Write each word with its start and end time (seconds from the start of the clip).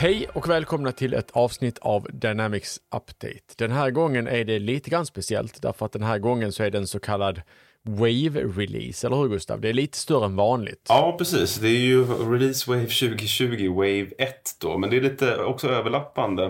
Hej 0.00 0.28
och 0.32 0.48
välkomna 0.48 0.92
till 0.92 1.14
ett 1.14 1.30
avsnitt 1.30 1.78
av 1.78 2.06
Dynamics 2.12 2.80
Update. 2.96 3.54
Den 3.56 3.70
här 3.70 3.90
gången 3.90 4.28
är 4.28 4.44
det 4.44 4.58
lite 4.58 4.90
grann 4.90 5.06
speciellt 5.06 5.62
därför 5.62 5.86
att 5.86 5.92
den 5.92 6.02
här 6.02 6.18
gången 6.18 6.52
så 6.52 6.62
är 6.62 6.70
det 6.70 6.78
en 6.78 6.86
så 6.86 7.00
kallad 7.00 7.42
Wave-release, 7.88 9.06
eller 9.06 9.16
hur 9.16 9.28
Gustav? 9.28 9.60
Det 9.60 9.68
är 9.68 9.72
lite 9.72 9.98
större 9.98 10.24
än 10.24 10.36
vanligt. 10.36 10.86
Ja, 10.88 11.14
precis. 11.18 11.56
Det 11.56 11.68
är 11.68 11.80
ju 11.80 12.04
Release 12.04 12.70
Wave 12.70 12.86
2020, 12.86 13.68
Wave 13.74 14.06
1 14.18 14.32
då, 14.60 14.78
men 14.78 14.90
det 14.90 14.96
är 14.96 15.00
lite 15.00 15.36
också 15.36 15.68
överlappande. 15.68 16.44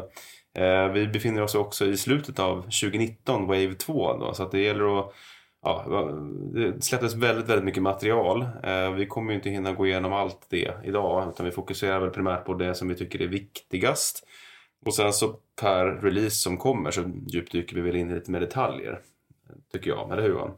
Eh, 0.58 0.88
vi 0.92 1.06
befinner 1.06 1.42
oss 1.42 1.54
också 1.54 1.86
i 1.86 1.96
slutet 1.96 2.38
av 2.38 2.62
2019, 2.62 3.46
Wave 3.46 3.74
2 3.74 4.16
då, 4.16 4.34
så 4.34 4.42
att 4.42 4.50
det 4.50 4.60
gäller 4.60 5.00
att 5.00 5.12
Ja, 5.62 5.84
det 6.54 6.84
släpptes 6.84 7.14
väldigt, 7.14 7.48
väldigt 7.48 7.64
mycket 7.64 7.82
material. 7.82 8.42
Eh, 8.62 8.90
vi 8.90 9.06
kommer 9.06 9.30
ju 9.30 9.36
inte 9.36 9.50
hinna 9.50 9.72
gå 9.72 9.86
igenom 9.86 10.12
allt 10.12 10.46
det 10.48 10.74
idag 10.84 11.28
utan 11.28 11.46
vi 11.46 11.52
fokuserar 11.52 12.00
väl 12.00 12.10
primärt 12.10 12.44
på 12.44 12.54
det 12.54 12.74
som 12.74 12.88
vi 12.88 12.94
tycker 12.94 13.22
är 13.22 13.28
viktigast. 13.28 14.26
Och 14.86 14.94
sen 14.94 15.12
så 15.12 15.36
per 15.60 15.86
release 15.86 16.36
som 16.36 16.56
kommer 16.56 16.90
så 16.90 17.04
djupdyker 17.26 17.74
vi 17.74 17.80
väl 17.80 17.96
in 17.96 18.10
i 18.10 18.14
lite 18.14 18.30
mer 18.30 18.40
detaljer. 18.40 19.00
Tycker 19.72 19.90
jag, 19.90 20.12
eller 20.12 20.22
hur 20.22 20.30
Johan? 20.30 20.50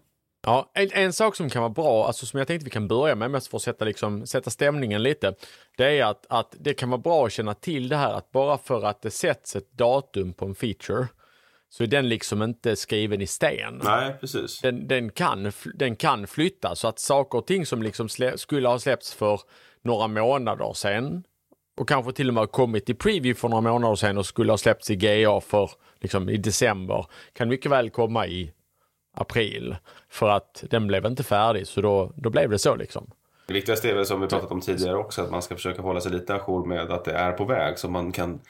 Ja, 0.46 0.70
en, 0.74 0.88
en, 0.92 1.12
sak 1.12 1.36
som 1.36 1.50
kan 1.50 1.62
vara 1.62 1.72
bra, 1.72 2.06
alltså 2.06 2.26
som 2.26 2.38
jag 2.38 2.46
tänkte 2.46 2.64
vi 2.64 2.70
kan 2.70 2.88
börja 2.88 3.14
med, 3.14 3.30
mest 3.30 3.46
för 3.46 3.56
att 3.56 3.62
sätta, 3.62 3.84
liksom, 3.84 4.26
sätta 4.26 4.50
stämningen 4.50 5.02
lite, 5.02 5.34
det 5.76 5.98
är 5.98 6.04
att, 6.04 6.26
att 6.28 6.56
det 6.60 6.74
kan 6.74 6.90
vara 6.90 7.00
bra 7.00 7.26
att 7.26 7.32
känna 7.32 7.54
till 7.54 7.88
det 7.88 7.96
här 7.96 8.12
att 8.12 8.30
bara 8.30 8.58
för 8.58 8.84
att 8.84 9.02
det 9.02 9.10
sätts 9.10 9.56
ett 9.56 9.72
datum 9.72 10.32
på 10.32 10.44
en 10.44 10.54
feature 10.54 11.08
så 11.72 11.82
är 11.82 11.86
den 11.86 12.08
liksom 12.08 12.42
inte 12.42 12.76
skriven 12.76 13.20
i 13.20 13.26
sten. 13.26 13.80
Nej, 13.84 14.16
precis. 14.20 14.60
Den, 14.60 14.88
den, 14.88 15.10
kan, 15.10 15.52
den 15.74 15.96
kan 15.96 16.26
flytta 16.26 16.74
så 16.74 16.88
att 16.88 16.98
saker 16.98 17.38
och 17.38 17.46
ting 17.46 17.66
som 17.66 17.82
liksom 17.82 18.08
slä, 18.08 18.38
skulle 18.38 18.68
ha 18.68 18.78
släppts 18.78 19.14
för 19.14 19.40
några 19.82 20.08
månader 20.08 20.72
sedan 20.72 21.24
och 21.76 21.88
kanske 21.88 22.12
till 22.12 22.28
och 22.28 22.34
med 22.34 22.50
kommit 22.50 22.90
i 22.90 22.94
preview 22.94 23.34
för 23.34 23.48
några 23.48 23.60
månader 23.60 23.94
sedan 23.94 24.18
och 24.18 24.26
skulle 24.26 24.52
ha 24.52 24.58
släppts 24.58 24.90
i 24.90 24.96
GA 24.96 25.40
för 25.40 25.70
liksom 26.00 26.28
i 26.28 26.36
december 26.36 27.06
kan 27.32 27.48
mycket 27.48 27.70
väl 27.70 27.90
komma 27.90 28.26
i 28.26 28.52
april 29.14 29.76
för 30.10 30.28
att 30.28 30.64
den 30.70 30.86
blev 30.86 31.06
inte 31.06 31.22
färdig 31.22 31.66
så 31.66 31.80
då, 31.80 32.12
då 32.16 32.30
blev 32.30 32.50
det 32.50 32.58
så 32.58 32.76
liksom. 32.76 33.10
Det 33.46 33.54
viktigaste 33.54 33.90
är 33.90 33.94
väl 33.94 34.06
som 34.06 34.20
vi 34.20 34.26
pratat 34.26 34.50
om 34.50 34.60
tidigare 34.60 34.96
också 34.96 35.22
att 35.22 35.30
man 35.30 35.42
ska 35.42 35.54
försöka 35.54 35.82
hålla 35.82 36.00
sig 36.00 36.12
lite 36.12 36.34
ajour 36.34 36.66
med 36.66 36.90
att 36.90 37.04
det 37.04 37.12
är 37.12 37.32
på 37.32 37.44
väg 37.44 37.78
så 37.78 37.88
man 37.90 38.12
kan 38.12 38.40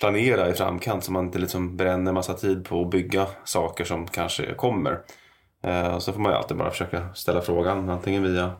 planera 0.00 0.48
i 0.48 0.52
framkant 0.52 1.04
så 1.04 1.12
man 1.12 1.24
inte 1.24 1.38
liksom 1.38 1.76
bränner 1.76 2.12
massa 2.12 2.34
tid 2.34 2.64
på 2.64 2.82
att 2.82 2.90
bygga 2.90 3.26
saker 3.44 3.84
som 3.84 4.06
kanske 4.06 4.54
kommer. 4.54 5.00
Eh, 5.62 5.98
så 5.98 6.12
får 6.12 6.20
man 6.20 6.32
ju 6.32 6.38
alltid 6.38 6.56
bara 6.56 6.70
försöka 6.70 7.14
ställa 7.14 7.40
frågan 7.40 7.90
antingen 7.90 8.22
via 8.22 8.52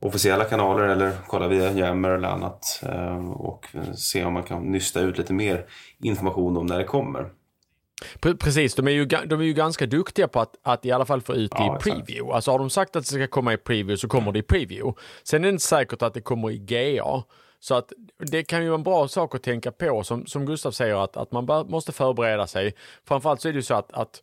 officiella 0.00 0.44
kanaler 0.44 0.84
eller 0.84 1.12
kolla 1.26 1.48
via 1.48 1.72
Jammer 1.72 2.10
eller 2.10 2.28
annat 2.28 2.82
eh, 2.82 3.30
och 3.30 3.66
se 3.96 4.24
om 4.24 4.32
man 4.32 4.42
kan 4.42 4.62
nysta 4.62 5.00
ut 5.00 5.18
lite 5.18 5.32
mer 5.32 5.66
information 5.98 6.56
om 6.56 6.66
när 6.66 6.78
det 6.78 6.84
kommer. 6.84 7.30
Precis, 8.20 8.74
de 8.74 8.86
är 8.86 8.90
ju, 8.90 9.04
de 9.04 9.40
är 9.40 9.44
ju 9.44 9.52
ganska 9.52 9.86
duktiga 9.86 10.28
på 10.28 10.40
att, 10.40 10.54
att 10.62 10.86
i 10.86 10.92
alla 10.92 11.06
fall 11.06 11.20
få 11.20 11.34
ut 11.34 11.50
det 11.50 11.58
ja, 11.58 11.76
i 11.76 11.82
preview. 11.82 12.18
Exakt. 12.18 12.34
Alltså 12.34 12.50
har 12.50 12.58
de 12.58 12.70
sagt 12.70 12.96
att 12.96 13.02
det 13.02 13.08
ska 13.08 13.26
komma 13.26 13.52
i 13.52 13.56
preview 13.56 13.96
så 13.96 14.08
kommer 14.08 14.32
det 14.32 14.38
i 14.38 14.42
preview. 14.42 15.00
Sen 15.22 15.44
är 15.44 15.48
det 15.48 15.52
inte 15.52 15.64
säkert 15.64 16.02
att 16.02 16.14
det 16.14 16.20
kommer 16.20 16.50
i 16.50 16.58
GA. 16.58 17.22
Så 17.60 17.74
att 17.74 17.92
det 18.18 18.44
kan 18.44 18.62
ju 18.62 18.68
vara 18.68 18.78
en 18.78 18.82
bra 18.82 19.08
sak 19.08 19.34
att 19.34 19.42
tänka 19.42 19.72
på, 19.72 20.04
som, 20.04 20.26
som 20.26 20.46
Gustav 20.46 20.70
säger, 20.70 21.04
att, 21.04 21.16
att 21.16 21.32
man 21.32 21.46
bara 21.46 21.64
måste 21.64 21.92
förbereda 21.92 22.46
sig. 22.46 22.74
Framförallt 23.04 23.40
så 23.40 23.48
är 23.48 23.52
det 23.52 23.56
ju 23.58 23.62
så 23.62 23.74
att, 23.74 23.92
att 23.92 24.22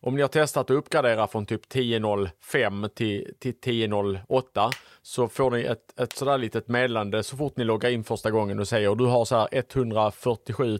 om 0.00 0.14
ni 0.14 0.22
har 0.22 0.28
testat 0.28 0.70
att 0.70 0.76
uppgradera 0.76 1.26
från 1.26 1.46
typ 1.46 1.72
10.05 1.72 2.88
till, 2.88 3.34
till 3.38 3.54
10.08 3.54 4.72
så 5.02 5.28
får 5.28 5.50
ni 5.50 5.62
ett, 5.62 6.00
ett 6.00 6.12
sådär 6.12 6.38
litet 6.38 6.68
meddelande 6.68 7.22
så 7.22 7.36
fort 7.36 7.56
ni 7.56 7.64
loggar 7.64 7.90
in 7.90 8.04
första 8.04 8.30
gången 8.30 8.60
och 8.60 8.68
säger 8.68 8.94
du 8.94 9.04
har 9.04 9.24
så 9.24 9.36
här 9.36 9.48
147 9.52 10.78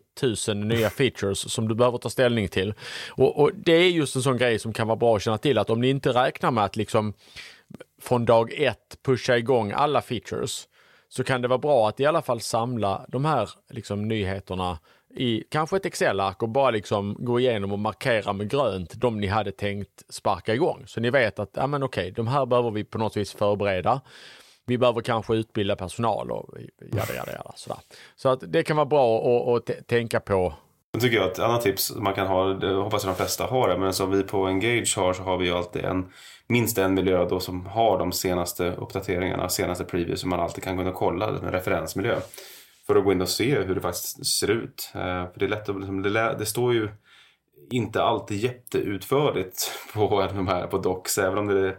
000 0.49 0.57
nya 0.57 0.91
features 0.91 1.53
som 1.53 1.69
du 1.69 1.75
behöver 1.75 1.99
ta 1.99 2.11
ställning 2.11 2.49
till. 2.49 2.75
Och, 3.11 3.41
och, 3.41 3.51
det 3.55 3.73
är 3.73 3.89
just 3.89 4.17
en 4.17 4.23
sån 4.23 4.37
grej 4.37 4.59
som 4.59 4.73
kan 4.73 4.87
vara 4.87 4.97
bra 4.97 5.17
att 5.17 5.23
känna 5.23 5.39
till 5.39 5.59
att 5.59 5.71
om 5.71 5.81
ni 5.81 5.89
inte 5.89 6.11
räknar 6.11 6.51
med 6.51 6.65
att 6.65 6.77
liksom 6.77 7.15
från 8.01 8.25
dag 8.25 8.53
ett 8.53 8.99
pusha 9.05 9.37
igång 9.37 9.73
alla 9.73 10.03
features 10.03 10.69
så 11.15 11.25
kan 11.25 11.43
det 11.43 11.49
vara 11.49 11.59
bra 11.59 11.89
att 11.89 12.01
i 12.01 12.07
alla 12.07 12.23
fall 12.23 12.41
samla 12.41 13.07
de 13.09 13.25
här 13.25 13.51
liksom, 13.71 14.09
nyheterna 14.09 14.79
i 15.15 15.45
kanske 15.49 15.77
ett 15.77 15.87
Excel-ark 15.87 16.43
och 16.43 16.49
bara 16.49 16.71
liksom 16.71 17.17
gå 17.19 17.41
igenom 17.41 17.73
och 17.73 17.79
markera 17.79 18.33
med 18.33 18.51
grönt 18.51 18.93
de 18.95 19.21
ni 19.21 19.27
hade 19.27 19.53
tänkt 19.53 20.03
sparka 20.09 20.55
igång. 20.55 20.85
Så 20.87 21.01
ni 21.01 21.11
vet 21.11 21.39
att, 21.39 21.51
ja 21.53 21.67
men 21.67 21.83
okej, 21.83 22.11
de 22.11 22.27
här 22.27 22.47
behöver 22.47 22.71
vi 22.71 22.85
på 22.85 22.99
något 22.99 23.17
vis 23.17 23.33
förbereda. 23.33 24.01
Vi 24.67 24.79
behöver 24.79 25.01
kanske 25.01 25.35
utbilda 25.35 25.77
personal 25.77 26.31
och 26.31 26.55
jada, 26.81 27.15
jada, 27.15 27.33
jada. 27.33 27.53
Sådär. 27.55 27.79
Så 28.17 28.29
att 28.29 28.41
det 28.47 28.63
kan 28.63 28.77
vara 28.77 28.87
bra 28.87 29.57
att 29.57 29.71
tänka 29.87 30.21
på 30.21 30.55
nu 30.95 31.01
tycker 31.01 31.17
jag 31.17 31.31
ett 31.31 31.39
annat 31.39 31.63
tips 31.63 31.95
man 31.97 32.15
kan 32.15 32.27
ha, 32.27 32.45
det 32.45 32.75
hoppas 32.75 33.05
jag 33.05 33.13
de 33.13 33.17
flesta 33.17 33.47
har 33.47 33.69
det, 33.69 33.79
men 33.79 33.93
som 33.93 34.11
vi 34.11 34.23
på 34.23 34.47
Engage 34.47 34.97
har 34.97 35.13
så 35.13 35.23
har 35.23 35.37
vi 35.37 35.47
ju 35.47 35.53
alltid 35.53 35.85
en 35.85 36.13
minst 36.47 36.79
en 36.79 36.95
miljö 36.95 37.29
då 37.29 37.41
som 37.41 37.67
har 37.67 37.99
de 37.99 38.13
senaste 38.13 38.73
uppdateringarna, 38.73 39.49
senaste 39.49 39.85
previews 39.85 40.21
som 40.21 40.31
man 40.31 40.41
alltid 40.41 40.65
kan 40.65 40.77
gå 40.77 40.83
in 40.83 40.89
och 40.89 40.95
kolla, 40.95 41.29
en 41.29 41.53
referensmiljö. 41.53 42.21
För 42.87 42.97
att 42.97 43.05
gå 43.05 43.13
in 43.13 43.23
och 43.23 43.29
se 43.29 43.61
hur 43.61 43.75
det 43.75 43.81
faktiskt 43.81 44.27
ser 44.27 44.51
ut. 44.51 44.91
Eh, 44.95 45.01
för 45.01 45.39
det 45.39 45.45
är 45.45 45.49
lätt 45.49 45.69
att, 45.69 45.77
liksom, 45.77 46.03
det, 46.03 46.35
det 46.39 46.47
står 46.47 46.75
ju 46.75 46.89
inte 47.71 48.03
alltid 48.03 48.39
jätteutförligt 48.39 49.71
på 49.95 50.29
de 50.35 50.49
här 50.49 50.67
på 50.67 50.79
docs, 50.79 51.19
även 51.19 51.39
om 51.39 51.47
det 51.47 51.69
är 51.69 51.77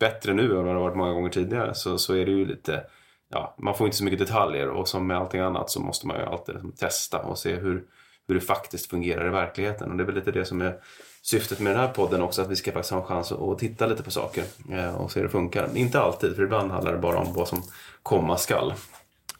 bättre 0.00 0.32
nu 0.34 0.42
än 0.42 0.56
vad 0.56 0.66
det 0.66 0.72
har 0.72 0.80
varit 0.80 0.96
många 0.96 1.12
gånger 1.12 1.30
tidigare 1.30 1.74
så, 1.74 1.98
så 1.98 2.14
är 2.14 2.26
det 2.26 2.32
ju 2.32 2.46
lite 2.46 2.84
Ja, 3.28 3.54
man 3.58 3.74
får 3.74 3.86
inte 3.86 3.96
så 3.96 4.04
mycket 4.04 4.18
detaljer 4.18 4.68
och 4.68 4.88
som 4.88 5.06
med 5.06 5.16
allting 5.16 5.40
annat 5.40 5.70
så 5.70 5.80
måste 5.80 6.06
man 6.06 6.16
ju 6.16 6.22
alltid 6.22 6.54
liksom 6.54 6.72
testa 6.72 7.22
och 7.22 7.38
se 7.38 7.54
hur, 7.54 7.84
hur 8.28 8.34
det 8.34 8.40
faktiskt 8.40 8.90
fungerar 8.90 9.26
i 9.26 9.30
verkligheten. 9.30 9.90
Och 9.90 9.96
det 9.96 10.02
är 10.02 10.06
väl 10.06 10.14
lite 10.14 10.32
det 10.32 10.44
som 10.44 10.60
är 10.60 10.74
syftet 11.22 11.60
med 11.60 11.72
den 11.72 11.80
här 11.80 11.88
podden 11.88 12.22
också, 12.22 12.42
att 12.42 12.50
vi 12.50 12.56
ska 12.56 12.72
faktiskt 12.72 12.92
ha 12.92 13.00
en 13.00 13.06
chans 13.06 13.32
att 13.32 13.58
titta 13.58 13.86
lite 13.86 14.02
på 14.02 14.10
saker 14.10 14.44
eh, 14.72 14.96
och 14.96 15.12
se 15.12 15.20
hur 15.20 15.26
det 15.26 15.32
funkar. 15.32 15.76
Inte 15.76 16.00
alltid, 16.00 16.36
för 16.36 16.42
ibland 16.42 16.70
handlar 16.70 16.92
det 16.92 16.98
bara 16.98 17.18
om 17.18 17.32
vad 17.32 17.48
som 17.48 17.62
komma 18.02 18.36
skall. 18.36 18.72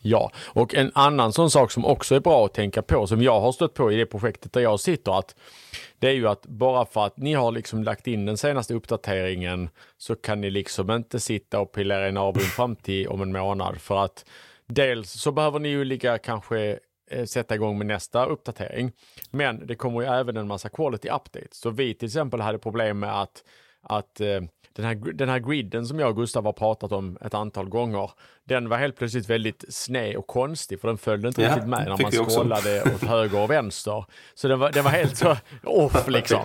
Ja, 0.01 0.31
och 0.45 0.75
en 0.75 0.91
annan 0.95 1.33
sån 1.33 1.51
sak 1.51 1.71
som 1.71 1.85
också 1.85 2.15
är 2.15 2.21
bra 2.21 2.45
att 2.45 2.55
tänka 2.55 2.83
på, 2.83 3.07
som 3.07 3.23
jag 3.23 3.41
har 3.41 3.53
stött 3.53 3.75
på 3.75 3.93
i 3.93 3.97
det 3.97 4.07
projektet 4.07 4.53
där 4.53 4.61
jag 4.61 4.81
sitter, 4.81 5.19
att 5.19 5.35
det 5.99 6.09
är 6.09 6.13
ju 6.13 6.29
att 6.29 6.47
bara 6.47 6.87
för 6.87 7.07
att 7.07 7.17
ni 7.17 7.35
har 7.35 7.53
liksom 7.53 7.83
lagt 7.83 8.07
in 8.07 8.27
den 8.27 8.37
senaste 8.37 8.75
uppdateringen 8.75 9.69
så 9.99 10.15
kan 10.15 10.41
ni 10.41 10.51
liksom 10.51 10.91
inte 10.91 11.21
sitta 11.21 11.61
och 11.61 11.73
pilla 11.73 12.05
er 12.05 12.09
i 12.09 12.13
naveln 12.13 12.47
fram 12.47 12.77
till 12.77 13.09
om 13.09 13.23
en 13.23 13.33
månad 13.33 13.81
för 13.81 14.05
att 14.05 14.25
dels 14.67 15.11
så 15.11 15.33
behöver 15.33 15.59
ni 15.59 15.69
ju 15.69 15.85
ligga 15.85 16.19
kanske 16.19 16.79
Eh, 17.11 17.25
sätta 17.25 17.55
igång 17.55 17.79
med 17.79 17.87
nästa 17.87 18.27
uppdatering. 18.27 18.93
Men 19.31 19.67
det 19.67 19.75
kommer 19.75 20.01
ju 20.01 20.07
även 20.07 20.37
en 20.37 20.47
massa 20.47 20.69
quality 20.69 21.09
updates. 21.09 21.57
Så 21.57 21.71
vi 21.71 21.95
till 21.95 22.07
exempel 22.07 22.41
hade 22.41 22.59
problem 22.59 22.99
med 22.99 23.21
att, 23.21 23.45
att 23.89 24.21
eh, 24.21 24.41
den, 24.77 24.85
här, 24.85 24.95
den 24.95 25.29
här 25.29 25.39
griden 25.39 25.87
som 25.87 25.99
jag 25.99 26.11
och 26.11 26.17
Gustav 26.17 26.45
har 26.45 26.53
pratat 26.53 26.93
om 26.93 27.19
ett 27.21 27.35
antal 27.35 27.69
gånger, 27.69 28.11
den 28.45 28.69
var 28.69 28.77
helt 28.77 28.97
plötsligt 28.97 29.31
väldigt 29.31 29.65
sned 29.69 30.17
och 30.17 30.27
konstig 30.27 30.81
för 30.81 30.89
den 30.89 30.99
följde 30.99 31.29
inte 31.29 31.43
ja, 31.43 31.49
riktigt 31.49 31.69
med 31.69 31.89
när 31.89 32.03
man 32.03 32.13
scrollade 32.13 32.83
åt 32.83 33.03
höger 33.03 33.43
och 33.43 33.51
vänster. 33.51 34.05
Så 34.35 34.49
den 34.49 34.59
var, 34.59 34.73
den 34.73 34.85
var 34.85 34.91
helt 34.91 35.17
så 35.17 35.37
off 35.65 36.09
liksom. 36.09 36.41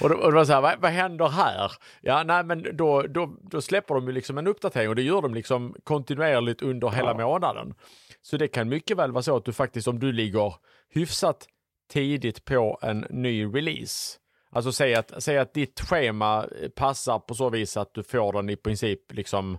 och, 0.00 0.08
då, 0.08 0.14
och 0.14 0.30
det 0.30 0.36
var 0.36 0.44
så 0.44 0.52
här, 0.52 0.60
vad, 0.60 0.80
vad 0.80 0.90
händer 0.90 1.28
här? 1.28 1.72
Ja, 2.00 2.22
nej 2.22 2.44
men 2.44 2.76
då, 2.76 3.02
då, 3.02 3.36
då 3.42 3.60
släpper 3.60 3.94
de 3.94 4.06
ju 4.06 4.12
liksom 4.12 4.38
en 4.38 4.46
uppdatering 4.46 4.88
och 4.88 4.96
det 4.96 5.02
gör 5.02 5.22
de 5.22 5.34
liksom 5.34 5.74
kontinuerligt 5.84 6.62
under 6.62 6.88
hela 6.88 7.10
ja. 7.10 7.26
månaden. 7.26 7.74
Så 8.22 8.36
det 8.36 8.48
kan 8.48 8.68
mycket 8.68 8.96
väl 8.96 9.12
vara 9.12 9.22
så 9.22 9.36
att 9.36 9.44
du 9.44 9.52
faktiskt, 9.52 9.88
om 9.88 9.98
du 9.98 10.12
ligger 10.12 10.54
hyfsat 10.90 11.46
tidigt 11.92 12.44
på 12.44 12.78
en 12.82 13.06
ny 13.10 13.46
release, 13.46 14.18
alltså 14.50 14.72
säg 14.72 14.94
att, 14.94 15.12
säg 15.18 15.38
att 15.38 15.54
ditt 15.54 15.80
schema 15.80 16.46
passar 16.74 17.18
på 17.18 17.34
så 17.34 17.50
vis 17.50 17.76
att 17.76 17.94
du 17.94 18.02
får 18.02 18.32
den 18.32 18.50
i 18.50 18.56
princip 18.56 19.12
liksom 19.12 19.58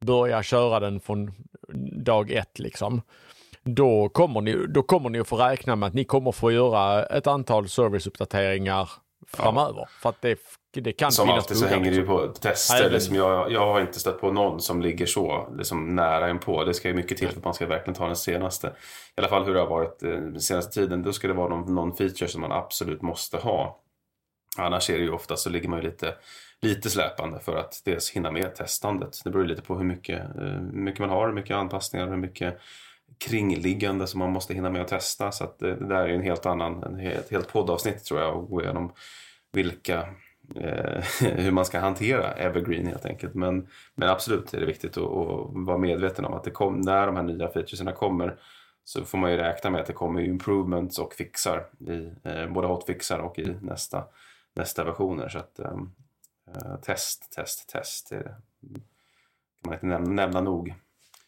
börja 0.00 0.42
köra 0.42 0.80
den 0.80 1.00
från 1.00 1.32
dag 2.04 2.30
ett 2.30 2.58
liksom. 2.58 3.02
Då 3.62 4.08
kommer, 4.08 4.40
ni, 4.40 4.66
då 4.68 4.82
kommer 4.82 5.10
ni 5.10 5.20
att 5.20 5.28
få 5.28 5.36
räkna 5.36 5.76
med 5.76 5.86
att 5.86 5.94
ni 5.94 6.04
kommer 6.04 6.32
få 6.32 6.52
göra 6.52 7.06
ett 7.06 7.26
antal 7.26 7.68
serviceuppdateringar 7.68 8.90
framöver. 9.26 9.80
Ja. 9.80 9.88
För 10.02 10.08
att 10.08 10.22
det 10.22 10.38
det 10.80 10.92
kan 10.92 11.12
som 11.12 11.30
alltid 11.30 11.56
så 11.56 11.66
hänger 11.66 11.90
det 11.90 11.96
ju 11.96 12.06
på 12.06 12.26
tester. 12.26 12.90
Liksom 12.90 13.16
jag, 13.16 13.52
jag 13.52 13.72
har 13.72 13.80
inte 13.80 14.00
stött 14.00 14.20
på 14.20 14.32
någon 14.32 14.60
som 14.60 14.82
ligger 14.82 15.06
så 15.06 15.48
liksom 15.58 15.94
nära 15.94 16.28
en 16.28 16.38
på. 16.38 16.64
Det 16.64 16.74
ska 16.74 16.88
ju 16.88 16.94
mycket 16.94 17.18
till 17.18 17.28
för 17.28 17.38
att 17.38 17.44
man 17.44 17.54
ska 17.54 17.66
verkligen 17.66 17.94
ta 17.94 18.06
den 18.06 18.16
senaste. 18.16 18.66
I 18.66 18.70
alla 19.16 19.28
fall 19.28 19.44
hur 19.44 19.54
det 19.54 19.60
har 19.60 19.66
varit 19.66 20.02
eh, 20.02 20.10
den 20.10 20.40
senaste 20.40 20.80
tiden. 20.80 21.02
Då 21.02 21.12
ska 21.12 21.28
det 21.28 21.34
vara 21.34 21.48
någon, 21.48 21.74
någon 21.74 21.96
feature 21.96 22.28
som 22.28 22.40
man 22.40 22.52
absolut 22.52 23.02
måste 23.02 23.36
ha. 23.36 23.80
Annars 24.56 24.90
är 24.90 24.98
det 24.98 25.04
ju 25.04 25.10
ofta 25.10 25.36
så 25.36 25.50
ligger 25.50 25.68
man 25.68 25.78
ju 25.78 25.84
lite, 25.84 26.14
lite 26.62 26.90
släpande 26.90 27.40
för 27.40 27.56
att 27.56 27.82
dels 27.84 28.10
hinna 28.10 28.30
med 28.30 28.54
testandet. 28.54 29.20
Det 29.24 29.30
beror 29.30 29.44
lite 29.44 29.62
på 29.62 29.76
hur 29.76 29.84
mycket, 29.84 30.20
eh, 30.20 30.44
hur 30.44 30.72
mycket 30.72 31.00
man 31.00 31.10
har, 31.10 31.26
hur 31.26 31.34
mycket 31.34 31.56
anpassningar, 31.56 32.08
hur 32.08 32.16
mycket 32.16 32.58
kringliggande 33.18 34.06
som 34.06 34.18
man 34.18 34.32
måste 34.32 34.54
hinna 34.54 34.70
med 34.70 34.82
att 34.82 34.88
testa. 34.88 35.32
Så 35.32 35.44
att 35.44 35.58
det, 35.58 35.74
det 35.74 35.88
där 35.88 36.08
är 36.08 36.08
en 36.08 36.22
helt 36.22 36.46
annan, 36.46 36.82
en 36.82 36.96
helt, 36.96 37.30
helt 37.30 37.52
poddavsnitt 37.52 38.04
tror 38.04 38.20
jag, 38.20 38.36
att 38.36 38.48
gå 38.48 38.62
igenom 38.62 38.92
vilka 39.52 40.08
eh, 40.56 41.04
hur 41.20 41.50
man 41.50 41.64
ska 41.64 41.78
hantera 41.78 42.32
evergreen 42.32 42.86
helt 42.86 43.06
enkelt. 43.06 43.34
Men, 43.34 43.68
men 43.94 44.08
absolut 44.08 44.54
är 44.54 44.60
det 44.60 44.66
viktigt 44.66 44.96
att, 44.96 45.04
att 45.04 45.46
vara 45.50 45.78
medveten 45.78 46.24
om 46.24 46.34
att 46.34 46.44
det 46.44 46.50
kom, 46.50 46.80
när 46.80 47.06
de 47.06 47.16
här 47.16 47.22
nya 47.22 47.48
featureserna 47.48 47.92
kommer 47.92 48.36
så 48.84 49.04
får 49.04 49.18
man 49.18 49.30
ju 49.30 49.36
räkna 49.36 49.70
med 49.70 49.80
att 49.80 49.86
det 49.86 49.92
kommer 49.92 50.20
improvements 50.20 50.98
och 50.98 51.14
fixar 51.14 51.66
i 51.88 52.10
eh, 52.24 52.46
både 52.48 52.66
hotfixar 52.66 53.18
och 53.18 53.38
i 53.38 53.54
nästa, 53.60 54.04
nästa 54.56 54.84
versioner. 54.84 55.28
Så 55.28 55.38
att 55.38 55.58
äh, 55.58 56.80
test, 56.82 57.32
test, 57.32 57.68
test. 57.68 58.10
Det 58.10 58.22
kan 58.22 59.64
man 59.64 59.74
inte 59.74 59.86
nämna, 59.86 60.10
nämna 60.10 60.40
nog. 60.40 60.74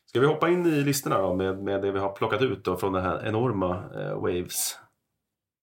Ska 0.06 0.20
vi 0.20 0.26
hoppa 0.26 0.48
in 0.48 0.66
i 0.66 0.70
listorna 0.70 1.19
då 1.19 1.34
med, 1.34 1.62
med 1.62 1.82
det 1.82 1.92
vi 1.92 1.98
har 1.98 2.12
plockat 2.12 2.42
ut 2.42 2.64
då 2.64 2.76
från 2.76 2.92
den 2.92 3.02
här 3.02 3.26
enorma 3.26 3.84
äh, 3.94 4.14
Waves? 4.14 4.78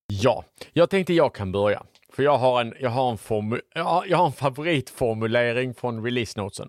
Ja, 0.06 0.44
jag 0.72 0.90
tänkte 0.90 1.14
jag 1.14 1.34
kan 1.34 1.52
börja. 1.52 1.82
För 2.12 2.22
jag 2.22 2.38
har 2.38 2.60
en, 2.60 2.74
jag 2.80 2.90
har 2.90 3.10
en, 3.10 3.18
formu, 3.18 3.60
jag 3.74 4.16
har 4.16 4.26
en 4.26 4.32
favoritformulering 4.32 5.74
från 5.74 6.04
release 6.04 6.40
notesen. 6.40 6.68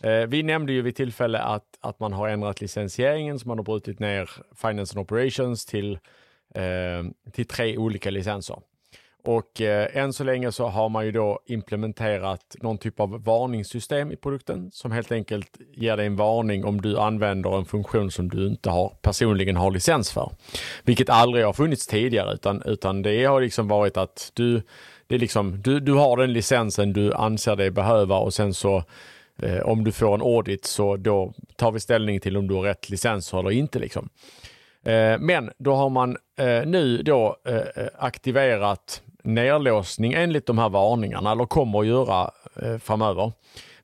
Eh, 0.00 0.26
vi 0.26 0.42
nämnde 0.42 0.72
ju 0.72 0.82
vid 0.82 0.96
tillfälle 0.96 1.38
att, 1.38 1.78
att 1.80 2.00
man 2.00 2.12
har 2.12 2.28
ändrat 2.28 2.60
licensieringen, 2.60 3.38
så 3.38 3.48
man 3.48 3.58
har 3.58 3.64
brutit 3.64 3.98
ner 3.98 4.30
Finance 4.54 4.98
and 4.98 5.04
Operations 5.04 5.66
till, 5.66 5.98
eh, 6.54 7.30
till 7.32 7.46
tre 7.46 7.78
olika 7.78 8.10
licenser. 8.10 8.62
Och 9.26 9.60
eh, 9.60 9.96
än 9.96 10.12
så 10.12 10.24
länge 10.24 10.52
så 10.52 10.66
har 10.66 10.88
man 10.88 11.06
ju 11.06 11.12
då 11.12 11.40
implementerat 11.46 12.56
någon 12.60 12.78
typ 12.78 13.00
av 13.00 13.24
varningssystem 13.24 14.12
i 14.12 14.16
produkten 14.16 14.70
som 14.72 14.92
helt 14.92 15.12
enkelt 15.12 15.58
ger 15.74 15.96
dig 15.96 16.06
en 16.06 16.16
varning 16.16 16.64
om 16.64 16.80
du 16.80 16.98
använder 16.98 17.58
en 17.58 17.64
funktion 17.64 18.10
som 18.10 18.28
du 18.28 18.46
inte 18.46 18.70
har, 18.70 18.92
personligen 19.02 19.56
har 19.56 19.70
licens 19.70 20.12
för. 20.12 20.32
Vilket 20.84 21.10
aldrig 21.10 21.44
har 21.44 21.52
funnits 21.52 21.86
tidigare 21.86 22.34
utan, 22.34 22.62
utan 22.62 23.02
det 23.02 23.24
har 23.24 23.40
liksom 23.40 23.68
varit 23.68 23.96
att 23.96 24.30
du, 24.34 24.62
det 25.06 25.14
är 25.14 25.18
liksom, 25.18 25.62
du, 25.62 25.80
du 25.80 25.92
har 25.92 26.16
den 26.16 26.32
licensen 26.32 26.92
du 26.92 27.12
anser 27.12 27.56
dig 27.56 27.70
behöva 27.70 28.16
och 28.16 28.34
sen 28.34 28.54
så 28.54 28.84
eh, 29.42 29.60
om 29.60 29.84
du 29.84 29.92
får 29.92 30.14
en 30.14 30.22
audit 30.22 30.64
så 30.64 30.96
då 30.96 31.32
tar 31.56 31.72
vi 31.72 31.80
ställning 31.80 32.20
till 32.20 32.36
om 32.36 32.48
du 32.48 32.54
har 32.54 32.62
rätt 32.62 32.90
licens 32.90 33.34
eller 33.34 33.50
inte. 33.50 33.78
Liksom. 33.78 34.08
Eh, 34.84 35.18
men 35.18 35.50
då 35.58 35.74
har 35.74 35.90
man 35.90 36.16
eh, 36.38 36.66
nu 36.66 37.02
då 37.02 37.36
eh, 37.46 37.54
eh, 37.56 37.88
aktiverat 37.98 39.02
nedlåsning 39.26 40.12
enligt 40.12 40.46
de 40.46 40.58
här 40.58 40.68
varningarna, 40.68 41.32
eller 41.32 41.46
kommer 41.46 41.80
att 41.80 41.86
göra 41.86 42.30
eh, 42.62 42.78
framöver. 42.78 43.32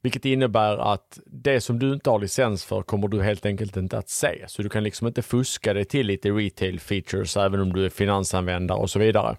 Vilket 0.03 0.25
innebär 0.25 0.93
att 0.93 1.19
det 1.27 1.61
som 1.61 1.79
du 1.79 1.93
inte 1.93 2.11
har 2.11 2.19
licens 2.19 2.65
för 2.65 2.83
kommer 2.83 3.09
du 3.09 3.23
helt 3.23 3.47
enkelt 3.47 3.77
inte 3.77 3.99
att 3.99 4.09
se. 4.09 4.44
Så 4.47 4.62
du 4.62 4.69
kan 4.69 4.85
liksom 4.85 5.06
inte 5.06 5.23
fuska 5.23 5.75
dig 5.75 5.85
till 5.85 6.06
lite 6.06 6.31
retail 6.31 6.81
features 6.81 7.37
även 7.37 7.61
om 7.61 7.73
du 7.73 7.85
är 7.85 7.91
finansanvändare 7.91 8.79
och 8.79 8.91
så 8.91 8.99
vidare. 8.99 9.37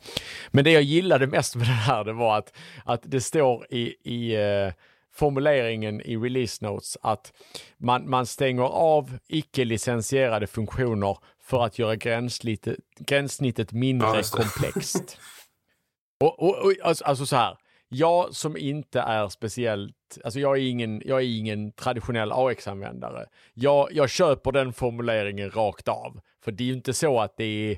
Men 0.51 0.63
det 0.63 0.71
jag 0.71 0.83
gillade 0.83 1.27
mest 1.27 1.55
med 1.55 1.67
det 1.67 1.71
här 1.71 2.03
det 2.03 2.13
var 2.13 2.37
att, 2.37 2.53
att 2.85 3.01
det 3.03 3.21
står 3.21 3.65
i, 3.69 3.95
i 4.03 4.35
eh, 4.35 4.73
formuleringen 5.13 6.01
i 6.01 6.17
release 6.17 6.65
notes 6.65 6.97
att 7.01 7.33
man, 7.77 8.09
man 8.09 8.25
stänger 8.25 8.63
av 8.63 9.17
icke-licensierade 9.27 10.47
funktioner 10.47 11.17
för 11.43 11.63
att 11.63 11.79
göra 11.79 11.95
gränssnittet, 11.95 12.75
gränssnittet 12.99 13.71
mindre 13.71 14.07
ja, 14.15 14.23
komplext. 14.31 15.17
Och, 16.23 16.39
och, 16.43 16.65
och 16.65 16.73
alltså, 16.83 17.05
alltså, 17.05 17.25
så 17.25 17.35
här, 17.35 17.57
jag 17.89 18.35
som 18.35 18.57
inte 18.57 18.99
är 18.99 19.29
speciellt, 19.29 20.17
alltså 20.23 20.39
jag 20.39 20.57
är 20.57 20.61
ingen, 20.61 21.01
jag 21.05 21.21
är 21.21 21.37
ingen 21.37 21.71
traditionell 21.71 22.31
AX-användare. 22.31 23.25
Jag, 23.53 23.89
jag 23.91 24.09
köper 24.09 24.51
den 24.51 24.73
formuleringen 24.73 25.51
rakt 25.51 25.87
av. 25.87 26.21
För 26.43 26.51
det 26.51 26.63
är 26.63 26.65
ju 26.65 26.73
inte 26.73 26.93
så 26.93 27.19
att 27.19 27.37
det 27.37 27.43
är 27.43 27.77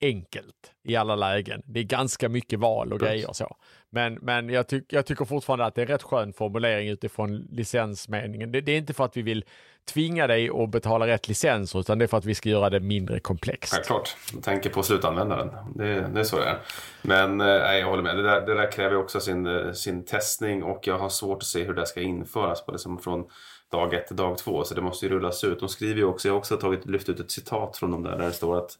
enkelt 0.00 0.72
i 0.84 0.96
alla 0.96 1.16
lägen. 1.16 1.62
Det 1.66 1.80
är 1.80 1.84
ganska 1.84 2.28
mycket 2.28 2.58
val 2.58 2.92
och 2.92 3.00
grejer 3.00 3.32
så. 3.32 3.56
Men, 3.94 4.14
men 4.14 4.48
jag, 4.48 4.68
tyck, 4.68 4.84
jag 4.88 5.06
tycker 5.06 5.24
fortfarande 5.24 5.64
att 5.64 5.74
det 5.74 5.82
är 5.82 5.86
rätt 5.86 6.02
skön 6.02 6.32
formulering 6.32 6.88
utifrån 6.88 7.36
licensmeningen. 7.50 8.52
Det, 8.52 8.60
det, 8.60 8.72
är 8.72 8.76
inte 8.76 8.94
för 8.94 9.04
att 9.04 9.16
vi 9.16 9.22
vill 9.22 9.44
tvinga 9.92 10.26
dig 10.26 10.50
att 10.50 10.70
betala 10.70 11.06
rätt 11.06 11.28
licenser 11.28 11.80
utan 11.80 11.98
det 11.98 12.04
är 12.04 12.06
för 12.06 12.16
att 12.16 12.24
vi 12.24 12.34
ska 12.34 12.48
göra 12.48 12.70
det 12.70 12.80
mindre 12.80 13.20
komplext. 13.20 13.74
Självklart, 13.74 14.16
jag 14.32 14.42
tänker 14.42 14.70
på 14.70 14.82
slutanvändaren. 14.82 15.50
Det, 15.74 16.10
det 16.14 16.20
är 16.20 16.24
så 16.24 16.38
det 16.38 16.44
är. 16.44 16.58
Men 17.02 17.40
eh, 17.40 17.46
nej, 17.46 17.80
jag 17.80 17.88
håller 17.88 18.02
med, 18.02 18.16
det 18.16 18.22
där, 18.22 18.40
det 18.40 18.54
där 18.54 18.72
kräver 18.72 18.96
också 18.96 19.20
sin, 19.20 19.46
eh, 19.46 19.72
sin 19.72 20.04
testning 20.04 20.62
och 20.62 20.86
jag 20.86 20.98
har 20.98 21.08
svårt 21.08 21.38
att 21.38 21.48
se 21.48 21.64
hur 21.64 21.74
det 21.74 21.86
ska 21.86 22.00
införas 22.00 22.66
på 22.66 22.72
liksom 22.72 22.98
från 22.98 23.24
dag 23.70 23.94
ett 23.94 24.06
till 24.06 24.16
dag 24.16 24.38
två. 24.38 24.64
Så 24.64 24.74
det 24.74 24.80
måste 24.80 25.06
ju 25.06 25.12
rullas 25.12 25.44
ut. 25.44 25.60
De 25.60 25.68
skriver 25.68 25.96
ju 25.96 26.04
också, 26.04 26.28
jag 26.28 26.32
har 26.32 26.38
också 26.38 26.56
tagit, 26.56 26.86
lyft 26.86 27.08
ut 27.08 27.20
ett 27.20 27.30
citat 27.30 27.76
från 27.76 27.90
dem 27.90 28.02
där, 28.02 28.18
där 28.18 28.26
det 28.26 28.32
står 28.32 28.58
att 28.58 28.78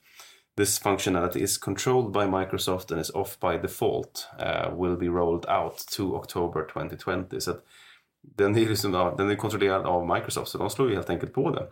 This 0.56 0.82
functionality 0.82 1.40
is 1.40 1.58
controlled 1.58 2.12
by 2.12 2.26
Microsoft 2.26 2.92
and 2.92 3.00
is 3.00 3.10
off 3.10 3.40
by 3.40 3.58
default. 3.58 4.28
Uh, 4.40 4.70
will 4.76 4.96
be 4.96 5.08
rolled 5.08 5.46
out 5.48 5.78
to 5.96 6.16
October 6.16 6.66
2020. 6.72 7.40
Så 7.40 7.54
den, 8.22 8.56
är 8.56 8.68
liksom, 8.68 8.92
den 9.16 9.30
är 9.30 9.34
kontrollerad 9.34 9.86
av 9.86 10.06
Microsoft 10.06 10.48
så 10.48 10.58
de 10.58 10.70
slår 10.70 10.88
ju 10.88 10.94
helt 10.94 11.10
enkelt 11.10 11.34
på 11.34 11.50
den. 11.50 11.66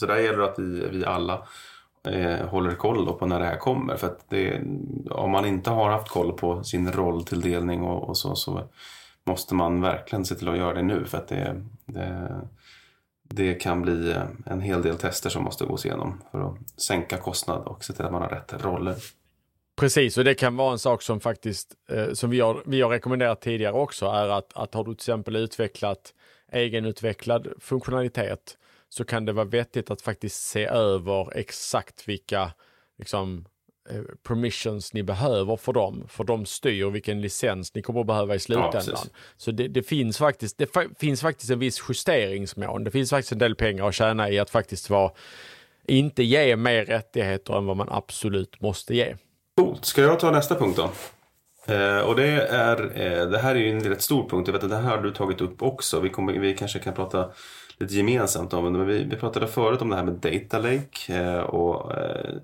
Så 0.00 0.06
där 0.06 0.16
gäller 0.16 0.38
det 0.38 0.44
att 0.44 0.58
vi, 0.58 0.88
vi 0.88 1.04
alla 1.04 1.46
eh, 2.08 2.46
håller 2.46 2.74
koll 2.74 3.18
på 3.18 3.26
när 3.26 3.40
det 3.40 3.46
här 3.46 3.56
kommer. 3.56 3.96
För 3.96 4.06
att 4.06 4.30
det, 4.30 4.62
om 5.10 5.30
man 5.30 5.44
inte 5.44 5.70
har 5.70 5.90
haft 5.90 6.08
koll 6.08 6.32
på 6.32 6.64
sin 6.64 6.92
rolltilldelning 6.92 7.82
och, 7.82 8.08
och 8.08 8.16
så, 8.16 8.34
så 8.34 8.68
måste 9.24 9.54
man 9.54 9.80
verkligen 9.80 10.24
se 10.24 10.34
till 10.34 10.48
att 10.48 10.58
göra 10.58 10.74
det 10.74 10.82
nu. 10.82 11.04
För 11.04 11.18
att 11.18 11.28
det, 11.28 11.62
det 11.86 12.40
det 13.28 13.54
kan 13.54 13.82
bli 13.82 14.10
eh, 14.10 14.22
en 14.46 14.60
hel 14.60 14.82
del 14.82 14.96
tester 14.96 15.30
som 15.30 15.44
måste 15.44 15.64
gås 15.64 15.86
igenom 15.86 16.22
för 16.30 16.48
att 16.48 16.80
sänka 16.80 17.16
kostnad 17.16 17.66
och 17.66 17.84
se 17.84 17.92
till 17.92 18.04
att 18.04 18.12
man 18.12 18.22
har 18.22 18.28
rätt 18.28 18.64
roller. 18.64 18.96
Precis, 19.76 20.18
och 20.18 20.24
det 20.24 20.34
kan 20.34 20.56
vara 20.56 20.72
en 20.72 20.78
sak 20.78 21.02
som 21.02 21.20
faktiskt, 21.20 21.74
eh, 21.90 22.12
som 22.12 22.30
vi 22.30 22.40
har, 22.40 22.62
vi 22.66 22.80
har 22.80 22.90
rekommenderat 22.90 23.40
tidigare 23.40 23.72
också, 23.72 24.06
är 24.06 24.28
att, 24.28 24.52
att 24.56 24.74
har 24.74 24.84
du 24.84 24.90
till 24.90 25.12
exempel 25.12 25.36
utvecklat 25.36 26.14
egenutvecklad 26.52 27.48
funktionalitet 27.60 28.56
så 28.88 29.04
kan 29.04 29.24
det 29.24 29.32
vara 29.32 29.44
vettigt 29.44 29.90
att 29.90 30.02
faktiskt 30.02 30.42
se 30.42 30.64
över 30.64 31.36
exakt 31.36 32.08
vilka 32.08 32.52
liksom, 32.98 33.44
permissions 34.22 34.92
ni 34.92 35.02
behöver 35.02 35.56
för 35.56 35.72
dem, 35.72 36.04
för 36.08 36.24
de 36.24 36.46
styr 36.46 36.90
vilken 36.90 37.20
licens 37.20 37.74
ni 37.74 37.82
kommer 37.82 38.00
att 38.00 38.06
behöva 38.06 38.34
i 38.34 38.38
slutändan. 38.38 38.82
Ja, 38.86 38.98
så 39.36 39.50
det, 39.50 39.68
det, 39.68 39.82
finns 39.82 40.18
faktiskt, 40.18 40.58
det 40.58 40.76
finns 40.98 41.20
faktiskt 41.20 41.50
en 41.50 41.58
viss 41.58 41.82
justeringsmån. 41.88 42.84
Det 42.84 42.90
finns 42.90 43.10
faktiskt 43.10 43.32
en 43.32 43.38
del 43.38 43.54
pengar 43.54 43.88
att 43.88 43.94
tjäna 43.94 44.30
i 44.30 44.38
att 44.38 44.50
faktiskt 44.50 44.90
vara, 44.90 45.10
inte 45.86 46.22
ge 46.22 46.56
mer 46.56 46.84
rättigheter 46.84 47.58
än 47.58 47.66
vad 47.66 47.76
man 47.76 47.88
absolut 47.90 48.60
måste 48.60 48.94
ge. 48.94 49.16
Coolt. 49.56 49.84
Ska 49.84 50.02
jag 50.02 50.20
ta 50.20 50.30
nästa 50.30 50.54
punkt 50.54 50.76
då? 50.76 50.90
Eh, 51.74 52.00
och 52.00 52.16
det 52.16 52.26
är, 52.46 52.80
eh, 53.00 53.30
det 53.30 53.38
här 53.38 53.54
är 53.54 53.58
ju 53.58 53.70
en 53.70 53.80
rätt 53.80 54.02
stor 54.02 54.28
punkt. 54.28 54.48
Jag 54.48 54.52
vet 54.52 54.64
att 54.64 54.70
det 54.70 54.76
här 54.76 54.96
har 54.96 55.02
du 55.02 55.10
tagit 55.10 55.40
upp 55.40 55.62
också. 55.62 56.00
Vi, 56.00 56.08
kommer, 56.08 56.32
vi 56.32 56.54
kanske 56.54 56.78
kan 56.78 56.94
prata 56.94 57.30
lite 57.78 57.94
gemensamt 57.94 58.52
om 58.52 58.64
det. 58.64 58.70
Men 58.70 58.86
vi, 58.86 59.04
vi 59.04 59.16
pratade 59.16 59.46
förut 59.46 59.82
om 59.82 59.88
det 59.88 59.96
här 59.96 60.04
med 60.04 60.14
data 60.14 60.58
lake 60.58 61.14
eh, 61.14 61.40
och 61.40 61.92
eh, 61.92 62.34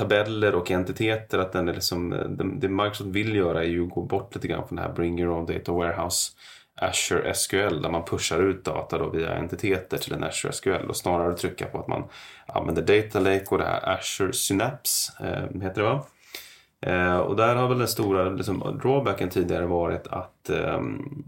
tabeller 0.00 0.54
och 0.54 0.70
entiteter. 0.70 1.38
Att 1.38 1.52
den 1.52 1.68
är 1.68 1.74
liksom, 1.74 2.10
det, 2.60 2.68
Microsoft 2.68 3.10
vill 3.10 3.36
göra 3.36 3.64
är 3.64 3.68
ju 3.68 3.84
att 3.84 3.90
gå 3.90 4.02
bort 4.02 4.34
lite 4.34 4.48
grann 4.48 4.68
från 4.68 4.76
det 4.76 4.82
här 4.82 4.92
Bring 4.92 5.20
Your 5.20 5.32
Own 5.32 5.46
Data 5.46 5.72
Warehouse 5.72 6.32
Azure 6.74 7.34
SQL 7.34 7.82
där 7.82 7.90
man 7.90 8.04
pushar 8.04 8.42
ut 8.42 8.64
data 8.64 8.98
då 8.98 9.10
via 9.10 9.34
entiteter 9.34 9.98
till 9.98 10.12
en 10.12 10.24
Azure 10.24 10.52
SQL 10.52 10.88
och 10.88 10.96
snarare 10.96 11.34
trycka 11.34 11.66
på 11.66 11.78
att 11.78 11.88
man 11.88 12.04
använder 12.46 12.82
Data 12.82 13.20
Lake 13.20 13.46
och 13.50 13.58
det 13.58 13.64
här 13.64 13.98
Azure 13.98 14.32
Synapse 14.32 15.12
eh, 15.20 15.62
heter 15.62 15.82
det 15.82 15.88
va? 15.88 16.04
Eh, 16.80 17.18
och 17.18 17.36
där 17.36 17.56
har 17.56 17.68
väl 17.68 17.78
den 17.78 17.88
stora 17.88 18.30
liksom, 18.30 18.78
drawbacken 18.82 19.28
tidigare 19.28 19.66
varit 19.66 20.06
att 20.06 20.50
eh, 20.50 20.80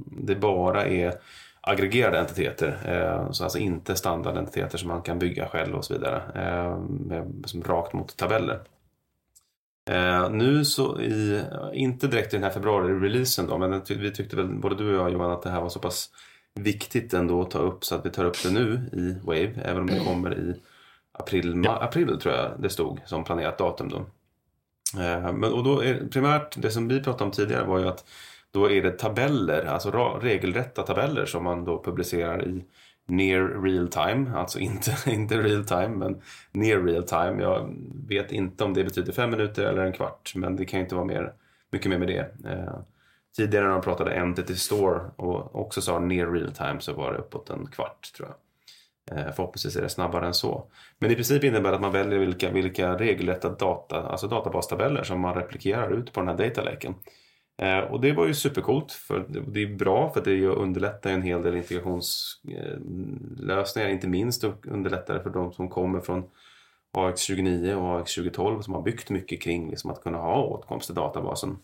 det 0.06 0.34
bara 0.34 0.86
är 0.86 1.14
aggregerade 1.62 2.20
entiteter. 2.20 2.78
Eh, 2.84 3.30
så 3.30 3.44
alltså 3.44 3.58
inte 3.58 3.96
standardentiteter 3.96 4.78
som 4.78 4.88
man 4.88 5.02
kan 5.02 5.18
bygga 5.18 5.48
själv 5.48 5.74
och 5.74 5.84
så 5.84 5.94
vidare. 5.94 6.22
Eh, 6.34 6.78
med, 6.78 7.44
som 7.46 7.62
rakt 7.62 7.92
mot 7.92 8.16
tabeller. 8.16 8.60
Eh, 9.90 10.30
nu 10.30 10.64
så 10.64 11.00
i, 11.00 11.42
inte 11.72 12.06
direkt 12.06 12.34
i 12.34 12.36
den 12.36 12.44
här 12.44 12.50
februari-releasen 12.50 13.46
då, 13.46 13.58
men 13.58 13.82
vi 13.88 14.10
tyckte 14.10 14.36
väl 14.36 14.48
både 14.48 14.74
du 14.74 14.88
och 14.88 15.02
jag 15.02 15.12
Johan 15.12 15.30
att 15.30 15.42
det 15.42 15.50
här 15.50 15.60
var 15.60 15.68
så 15.68 15.80
pass 15.80 16.10
viktigt 16.54 17.14
ändå 17.14 17.42
att 17.42 17.50
ta 17.50 17.58
upp 17.58 17.84
så 17.84 17.94
att 17.94 18.06
vi 18.06 18.10
tar 18.10 18.24
upp 18.24 18.42
det 18.42 18.50
nu 18.50 18.90
i 18.92 19.26
Wave, 19.26 19.52
även 19.64 19.80
om 19.80 19.86
det 19.86 20.04
kommer 20.04 20.38
i 20.38 20.60
april, 21.12 21.62
ja. 21.64 21.82
april 21.82 22.18
tror 22.20 22.34
jag 22.34 22.52
det 22.58 22.70
stod 22.70 23.00
som 23.06 23.24
planerat 23.24 23.58
datum 23.58 23.88
då. 23.88 23.96
Eh, 25.00 25.32
men, 25.32 25.44
och 25.44 25.64
då 25.64 25.84
är 25.84 26.06
primärt, 26.06 26.62
det 26.62 26.70
som 26.70 26.88
vi 26.88 27.02
pratade 27.02 27.24
om 27.24 27.30
tidigare 27.30 27.64
var 27.64 27.78
ju 27.78 27.88
att 27.88 28.04
då 28.52 28.70
är 28.70 28.82
det 28.82 28.90
tabeller, 28.90 29.64
alltså 29.64 29.90
regelrätta 30.22 30.82
tabeller 30.82 31.26
som 31.26 31.44
man 31.44 31.64
då 31.64 31.82
publicerar 31.82 32.48
i 32.48 32.64
near 33.06 33.62
real 33.62 33.88
time, 33.88 34.32
alltså 34.34 34.58
inte, 34.58 34.96
inte 35.10 35.42
real 35.42 35.64
time 35.64 35.88
men 35.88 36.22
near 36.52 36.82
real 36.82 37.02
time. 37.02 37.42
Jag 37.42 37.74
vet 38.08 38.32
inte 38.32 38.64
om 38.64 38.74
det 38.74 38.84
betyder 38.84 39.12
fem 39.12 39.30
minuter 39.30 39.64
eller 39.64 39.84
en 39.84 39.92
kvart 39.92 40.32
men 40.34 40.56
det 40.56 40.64
kan 40.64 40.80
ju 40.80 40.84
inte 40.84 40.94
vara 40.94 41.04
mer, 41.04 41.32
mycket 41.70 41.90
mer 41.90 41.98
med 41.98 42.08
det. 42.08 42.50
Eh, 42.50 42.78
tidigare 43.36 43.64
när 43.64 43.72
de 43.72 43.82
pratade 43.82 44.14
entity 44.14 44.56
store 44.56 45.00
och 45.16 45.60
också 45.60 45.80
sa 45.80 45.98
near 45.98 46.26
real 46.26 46.52
time 46.52 46.80
så 46.80 46.92
var 46.92 47.12
det 47.12 47.18
uppåt 47.18 47.50
en 47.50 47.66
kvart 47.66 48.12
tror 48.16 48.28
jag. 48.28 48.36
Eh, 49.10 49.32
förhoppningsvis 49.32 49.76
är 49.76 49.82
det 49.82 49.88
snabbare 49.88 50.26
än 50.26 50.34
så. 50.34 50.64
Men 50.98 51.10
i 51.10 51.14
princip 51.14 51.44
innebär 51.44 51.70
det 51.70 51.74
att 51.74 51.82
man 51.82 51.92
väljer 51.92 52.18
vilka, 52.18 52.50
vilka 52.50 52.98
regelrätta 52.98 53.48
data, 53.48 54.02
alltså 54.02 54.28
databastabeller 54.28 55.02
som 55.02 55.20
man 55.20 55.34
replikerar 55.34 55.90
ut 55.90 56.12
på 56.12 56.20
den 56.20 56.28
här 56.28 56.36
datalaken. 56.36 56.94
Eh, 57.58 57.78
och 57.78 58.00
det 58.00 58.12
var 58.12 58.26
ju 58.26 58.34
supercoolt. 58.34 58.92
För 58.92 59.24
det 59.28 59.62
är 59.62 59.74
bra 59.74 60.12
för 60.12 60.24
det 60.24 60.46
underlättar 60.46 61.10
en 61.10 61.22
hel 61.22 61.42
del 61.42 61.56
integrationslösningar. 61.56 63.88
Eh, 63.88 63.92
inte 63.92 64.08
minst 64.08 64.44
underlättar 64.44 65.14
det 65.14 65.22
för 65.22 65.30
de 65.30 65.52
som 65.52 65.68
kommer 65.68 66.00
från 66.00 66.24
AX29 66.96 67.74
och 67.74 68.00
AX2012 68.00 68.60
som 68.60 68.74
har 68.74 68.82
byggt 68.82 69.10
mycket 69.10 69.42
kring 69.42 69.70
liksom, 69.70 69.90
att 69.90 70.02
kunna 70.02 70.18
ha 70.18 70.42
åtkomst 70.42 70.86
till 70.86 70.94
databasen. 70.94 71.58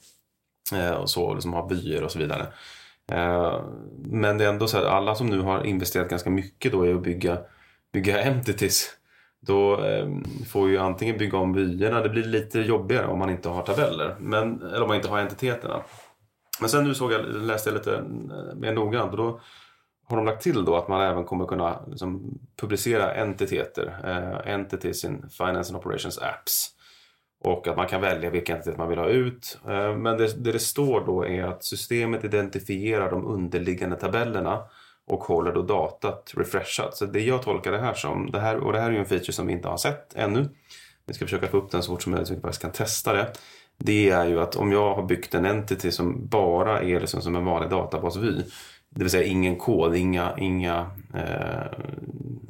Eh, 0.75 0.93
och 0.93 1.11
så, 1.11 1.35
liksom 1.35 1.53
ha 1.53 1.67
vyer 1.67 2.05
och 2.05 2.13
så 2.13 2.19
vidare. 2.19 2.47
Men 3.97 4.39
det 4.39 4.45
är 4.45 4.49
ändå 4.49 4.69
så 4.69 4.79
att 4.79 4.85
alla 4.85 5.15
som 5.15 5.27
nu 5.27 5.41
har 5.41 5.65
investerat 5.65 6.09
ganska 6.09 6.31
mycket 6.31 6.73
då 6.73 6.87
i 6.87 6.93
att 6.93 7.03
bygga, 7.03 7.39
bygga 7.93 8.23
entities 8.31 8.98
då 9.49 9.85
eh, 9.85 10.09
får 10.49 10.69
ju 10.69 10.79
antingen 10.79 11.19
bygga 11.19 11.39
om 11.39 11.53
vyerna, 11.53 12.01
det 12.01 12.09
blir 12.09 12.25
lite 12.25 12.61
jobbigare 12.61 13.07
om 13.07 13.19
man 13.19 13.31
inte 13.31 13.49
har 13.49 13.63
tabeller, 13.63 14.17
men, 14.21 14.63
eller 14.63 14.83
om 14.83 14.89
man 14.89 14.97
inte 14.97 15.09
har 15.09 15.19
entiteterna. 15.19 15.83
Men 16.61 16.69
sen 16.69 16.85
nu 16.85 16.95
såg 16.95 17.13
jag, 17.13 17.25
läste 17.27 17.71
jag 17.71 17.77
lite 17.77 17.95
eh, 17.95 18.57
mer 18.57 18.73
noggrant 18.73 19.11
och 19.11 19.17
då 19.17 19.41
har 20.09 20.17
de 20.17 20.27
lagt 20.27 20.43
till 20.43 20.65
då 20.65 20.77
att 20.77 20.89
man 20.89 21.01
även 21.01 21.25
kommer 21.25 21.47
kunna 21.47 21.81
liksom, 21.87 22.39
publicera 22.61 23.15
entiteter, 23.15 23.97
eh, 24.05 24.53
entities 24.53 25.05
in 25.05 25.29
finance 25.39 25.75
and 25.75 25.85
operations 25.85 26.19
apps. 26.19 26.75
Och 27.45 27.69
att 27.69 27.77
man 27.77 27.87
kan 27.87 28.01
välja 28.01 28.31
vilka 28.31 28.57
entitet 28.57 28.79
man 28.79 28.89
vill 28.89 28.99
ha 28.99 29.09
ut. 29.09 29.59
Eh, 29.69 29.97
men 29.97 30.19
det, 30.19 30.45
det 30.45 30.53
det 30.53 30.59
står 30.59 31.07
då 31.07 31.27
är 31.27 31.45
att 31.45 31.65
systemet 31.65 32.25
identifierar 32.25 33.11
de 33.11 33.27
underliggande 33.27 33.97
tabellerna 33.97 34.63
och 35.09 35.25
håller 35.25 35.53
då 35.53 35.63
datat 35.63 36.33
refreshat. 36.37 36.97
Så 36.97 37.07
det 37.07 37.21
jag 37.21 37.43
tolkar 37.43 37.73
det 37.73 37.79
här 37.79 37.95
som, 37.95 38.31
det 38.31 38.41
här, 38.41 38.57
och 38.57 38.73
det 38.73 38.81
här 38.81 38.89
är 38.89 38.93
ju 38.93 38.99
en 38.99 39.07
feature 39.07 39.33
som 39.33 39.47
vi 39.47 39.53
inte 39.53 39.69
har 39.69 39.77
sett 39.77 40.15
ännu. 40.15 40.49
Vi 41.07 41.15
ska 41.15 41.25
försöka 41.25 41.47
få 41.49 41.57
upp 41.57 41.71
den 41.71 41.83
så 41.83 41.93
fort 41.93 42.03
som 42.03 42.13
möjligt 42.13 42.29
så 42.29 42.35
vi 42.35 42.41
faktiskt 42.41 42.63
kan 42.63 42.73
testa 42.73 43.13
det. 43.13 43.33
Det 43.79 44.11
är 44.11 44.27
ju 44.27 44.41
att 44.41 44.57
om 44.57 44.73
jag 44.73 44.95
har 44.95 45.03
byggt 45.03 45.35
en 45.35 45.47
entity 45.47 45.91
som 45.93 46.27
bara 46.27 46.83
är 46.83 47.01
liksom 47.01 47.23
som 47.23 47.37
en 47.37 47.45
vanlig 47.45 47.71
databasvy. 47.71 48.43
Det 48.91 49.05
vill 49.05 49.11
säga 49.11 49.25
ingen 49.25 49.57
kod, 49.57 49.97
inga, 49.97 50.35
inga 50.39 50.91
eh, 51.15 51.79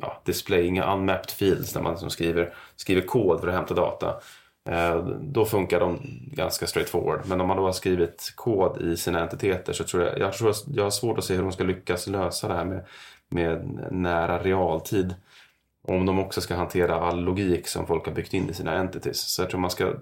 ja, 0.01 0.23
display, 0.25 0.67
inga 0.67 0.95
unmapped 0.95 1.31
fields 1.31 1.73
där 1.73 1.83
man 1.83 1.93
liksom 1.93 2.11
skriver, 2.11 2.55
skriver 2.77 3.03
kod 3.03 3.41
för 3.41 3.49
att 3.49 3.55
hämta 3.55 3.75
data. 3.75 4.15
Eh, 4.69 4.97
då 5.21 5.45
funkar 5.45 5.81
de 5.81 5.99
ganska 6.33 6.67
straightforward. 6.67 7.21
Men 7.27 7.41
om 7.41 7.49
man 7.49 7.57
då 7.57 7.63
har 7.63 7.73
skrivit 7.73 8.33
kod 8.35 8.83
i 8.83 8.97
sina 8.97 9.21
entiteter 9.21 9.73
så 9.73 9.85
tror 9.85 10.05
jag, 10.05 10.19
jag, 10.19 10.33
tror 10.33 10.55
jag 10.75 10.85
har 10.85 10.91
svårt 10.91 11.19
att 11.19 11.25
se 11.25 11.35
hur 11.35 11.43
de 11.43 11.53
ska 11.53 11.65
lyckas 11.65 12.07
lösa 12.07 12.49
det 12.49 12.55
här 12.55 12.65
med, 12.65 12.85
med 13.29 13.87
nära 13.91 14.39
realtid. 14.43 15.15
Om 15.83 16.07
de 16.07 16.19
också 16.19 16.41
ska 16.41 16.55
hantera 16.55 17.01
all 17.01 17.21
logik 17.21 17.69
som 17.69 17.87
folk 17.87 18.07
har 18.07 18.13
byggt 18.13 18.35
in 18.35 18.51
i 18.51 18.55
sina 18.55 18.75
entities. 18.75 19.21
Så 19.21 19.43
jag 19.43 19.51
tror 19.51 19.61
man 19.61 19.71
ska 19.71 19.93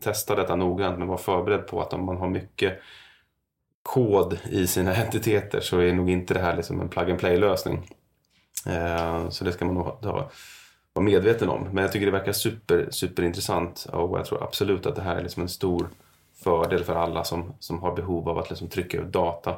testa 0.00 0.36
detta 0.36 0.56
noggrant 0.56 0.98
men 0.98 1.08
vara 1.08 1.18
förberedd 1.18 1.66
på 1.66 1.80
att 1.80 1.92
om 1.92 2.04
man 2.04 2.16
har 2.16 2.28
mycket 2.28 2.78
kod 3.82 4.38
i 4.50 4.66
sina 4.66 4.94
entiteter 4.94 5.60
så 5.60 5.78
är 5.78 5.92
nog 5.92 6.10
inte 6.10 6.34
det 6.34 6.40
här 6.40 6.56
liksom 6.56 6.80
en 6.80 6.88
plug 6.88 7.10
and 7.10 7.18
play 7.18 7.36
lösning. 7.36 7.90
Eh, 8.66 9.28
så 9.28 9.44
det 9.44 9.52
ska 9.52 9.64
man 9.64 9.74
nog 9.74 9.84
ha 9.84 10.30
vara 11.00 11.10
medveten 11.10 11.48
om. 11.48 11.68
Men 11.72 11.82
jag 11.82 11.92
tycker 11.92 12.06
det 12.06 12.12
verkar 12.12 12.32
super, 12.32 12.88
superintressant 12.90 13.86
och 13.92 14.18
jag 14.18 14.26
tror 14.26 14.42
absolut 14.42 14.86
att 14.86 14.96
det 14.96 15.02
här 15.02 15.16
är 15.16 15.22
liksom 15.22 15.42
en 15.42 15.48
stor 15.48 15.88
fördel 16.44 16.84
för 16.84 16.94
alla 16.94 17.24
som, 17.24 17.54
som 17.58 17.82
har 17.82 17.96
behov 17.96 18.28
av 18.28 18.38
att 18.38 18.50
liksom 18.50 18.68
trycka 18.68 19.00
ut 19.00 19.12
data 19.12 19.54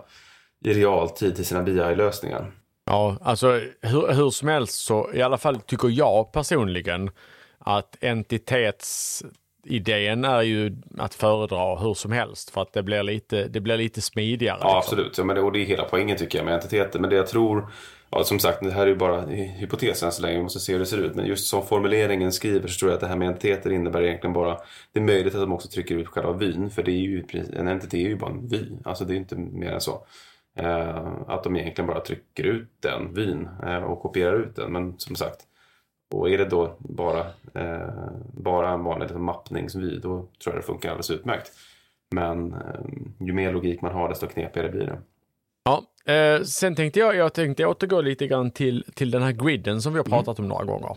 i 0.64 0.72
realtid 0.72 1.36
till 1.36 1.46
sina 1.46 1.62
BI-lösningar. 1.62 2.52
Ja, 2.84 3.16
alltså 3.22 3.60
hur, 3.80 4.12
hur 4.12 4.30
som 4.30 4.48
helst 4.48 4.74
så 4.74 5.10
i 5.14 5.22
alla 5.22 5.38
fall 5.38 5.60
tycker 5.60 5.88
jag 5.88 6.32
personligen 6.32 7.10
att 7.58 7.96
entitetsidén 8.00 10.24
är 10.24 10.42
ju 10.42 10.76
att 10.98 11.14
föredra 11.14 11.76
hur 11.76 11.94
som 11.94 12.12
helst 12.12 12.50
för 12.50 12.62
att 12.62 12.72
det 12.72 12.82
blir 12.82 13.02
lite, 13.02 13.48
det 13.48 13.60
blir 13.60 13.76
lite 13.76 14.00
smidigare. 14.00 14.58
Ja, 14.60 14.64
liksom. 14.64 14.78
absolut. 14.78 15.18
Ja, 15.18 15.24
men 15.24 15.36
det, 15.36 15.42
och 15.42 15.52
det 15.52 15.58
är 15.58 15.64
hela 15.64 15.84
poängen 15.84 16.16
tycker 16.16 16.38
jag 16.38 16.44
med 16.44 16.54
entiteter. 16.54 16.98
Men 16.98 17.10
det 17.10 17.16
jag 17.16 17.26
tror 17.26 17.68
Ja, 18.14 18.24
som 18.24 18.38
sagt, 18.38 18.62
det 18.62 18.70
här 18.70 18.82
är 18.82 18.86
ju 18.86 18.96
bara 18.96 19.20
hypotesen 19.26 20.06
än 20.06 20.12
så 20.12 20.22
länge. 20.22 20.36
Vi 20.36 20.42
måste 20.42 20.60
se 20.60 20.72
hur 20.72 20.80
det 20.80 20.86
ser 20.86 20.98
ut. 20.98 21.14
Men 21.14 21.26
just 21.26 21.46
som 21.46 21.66
formuleringen 21.66 22.32
skriver 22.32 22.68
så 22.68 22.78
tror 22.78 22.90
jag 22.90 22.94
att 22.94 23.00
det 23.00 23.06
här 23.06 23.16
med 23.16 23.28
entiteter 23.28 23.72
innebär 23.72 24.02
egentligen 24.02 24.34
bara... 24.34 24.58
Det 24.92 25.00
är 25.00 25.04
möjligt 25.04 25.34
att 25.34 25.40
de 25.40 25.52
också 25.52 25.68
trycker 25.68 25.94
ut 25.94 26.08
själva 26.08 26.32
vyn. 26.32 26.70
För 26.70 26.82
det 26.82 26.90
är 26.90 26.98
ju, 26.98 27.24
en 27.52 27.68
entitet 27.68 27.94
är 27.94 27.98
ju 27.98 28.16
bara 28.16 28.30
en 28.30 28.48
vy. 28.48 28.66
Alltså 28.84 29.04
det 29.04 29.14
är 29.14 29.16
inte 29.16 29.36
mer 29.36 29.72
än 29.72 29.80
så. 29.80 30.06
Eh, 30.56 31.06
att 31.26 31.44
de 31.44 31.56
egentligen 31.56 31.86
bara 31.86 32.00
trycker 32.00 32.44
ut 32.44 32.68
den 32.80 33.14
vyn 33.14 33.48
eh, 33.66 33.82
och 33.82 34.00
kopierar 34.00 34.36
ut 34.36 34.56
den. 34.56 34.72
Men 34.72 34.98
som 34.98 35.16
sagt, 35.16 35.40
och 36.14 36.30
är 36.30 36.38
det 36.38 36.44
då 36.44 36.76
bara, 36.78 37.20
eh, 37.54 38.10
bara 38.32 38.70
en 38.70 38.84
vanlig 38.84 39.04
liksom, 39.04 39.24
mappningsvy 39.24 39.98
då 39.98 40.10
tror 40.10 40.54
jag 40.54 40.56
det 40.56 40.62
funkar 40.62 40.88
alldeles 40.88 41.10
utmärkt. 41.10 41.52
Men 42.14 42.52
eh, 42.52 42.80
ju 43.20 43.32
mer 43.32 43.52
logik 43.52 43.80
man 43.80 43.92
har 43.92 44.08
desto 44.08 44.26
knepigare 44.26 44.68
blir 44.68 44.86
det. 44.86 44.98
Ja, 45.64 45.82
eh, 46.12 46.42
sen 46.42 46.74
tänkte 46.74 47.00
jag, 47.00 47.16
jag 47.16 47.34
tänkte 47.34 47.66
återgå 47.66 48.00
lite 48.00 48.26
grann 48.26 48.50
till, 48.50 48.84
till 48.94 49.10
den 49.10 49.22
här 49.22 49.32
griden 49.32 49.82
som 49.82 49.92
vi 49.92 49.98
har 49.98 50.06
mm. 50.06 50.18
pratat 50.18 50.38
om 50.38 50.48
några 50.48 50.64
gånger. 50.64 50.96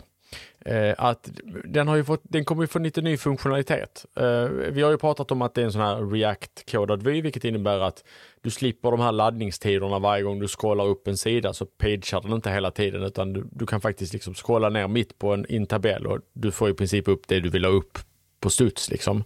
Eh, 0.60 0.94
att 0.98 1.30
den, 1.64 1.88
har 1.88 1.96
ju 1.96 2.04
fått, 2.04 2.20
den 2.22 2.44
kommer 2.44 2.62
ju 2.62 2.66
få 2.66 2.78
lite 2.78 3.02
ny 3.02 3.16
funktionalitet. 3.16 4.06
Eh, 4.16 4.44
vi 4.48 4.82
har 4.82 4.90
ju 4.90 4.98
pratat 4.98 5.30
om 5.30 5.42
att 5.42 5.54
det 5.54 5.60
är 5.60 5.64
en 5.64 5.72
sån 5.72 5.80
här 5.80 5.96
React-kodad 5.96 7.02
vy, 7.02 7.20
vilket 7.20 7.44
innebär 7.44 7.80
att 7.80 8.04
du 8.40 8.50
slipper 8.50 8.90
de 8.90 9.00
här 9.00 9.12
laddningstiderna 9.12 9.98
varje 9.98 10.22
gång 10.22 10.38
du 10.38 10.48
scrollar 10.48 10.86
upp 10.86 11.08
en 11.08 11.16
sida 11.16 11.52
så 11.52 11.66
pagear 11.66 12.22
den 12.22 12.32
inte 12.32 12.50
hela 12.50 12.70
tiden 12.70 13.02
utan 13.02 13.32
du, 13.32 13.48
du 13.52 13.66
kan 13.66 13.80
faktiskt 13.80 14.12
liksom 14.12 14.34
scrolla 14.34 14.68
ner 14.68 14.88
mitt 14.88 15.18
på 15.18 15.32
en 15.34 15.46
in 15.46 15.66
tabell 15.66 16.06
och 16.06 16.18
du 16.32 16.50
får 16.50 16.70
i 16.70 16.74
princip 16.74 17.08
upp 17.08 17.28
det 17.28 17.40
du 17.40 17.48
vill 17.48 17.64
ha 17.64 17.72
upp 17.72 17.98
på 18.40 18.50
studs. 18.50 18.90
Liksom. 18.90 19.24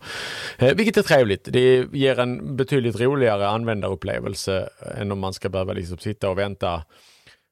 Eh, 0.58 0.74
vilket 0.74 0.96
är 0.96 1.02
trevligt. 1.02 1.44
Det 1.44 1.86
ger 1.92 2.18
en 2.18 2.56
betydligt 2.56 3.00
roligare 3.00 3.48
användarupplevelse 3.48 4.68
än 4.96 5.12
om 5.12 5.18
man 5.18 5.34
ska 5.34 5.48
behöva 5.48 5.72
liksom 5.72 5.98
sitta 5.98 6.30
och 6.30 6.38
vänta 6.38 6.84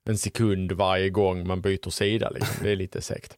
en 0.08 0.18
sekund 0.18 0.72
varje 0.72 1.10
gång 1.10 1.46
man 1.46 1.60
byter 1.60 1.90
sida. 1.90 2.30
Liksom. 2.30 2.56
Det 2.62 2.70
är 2.70 2.76
lite 2.76 3.00
segt. 3.00 3.36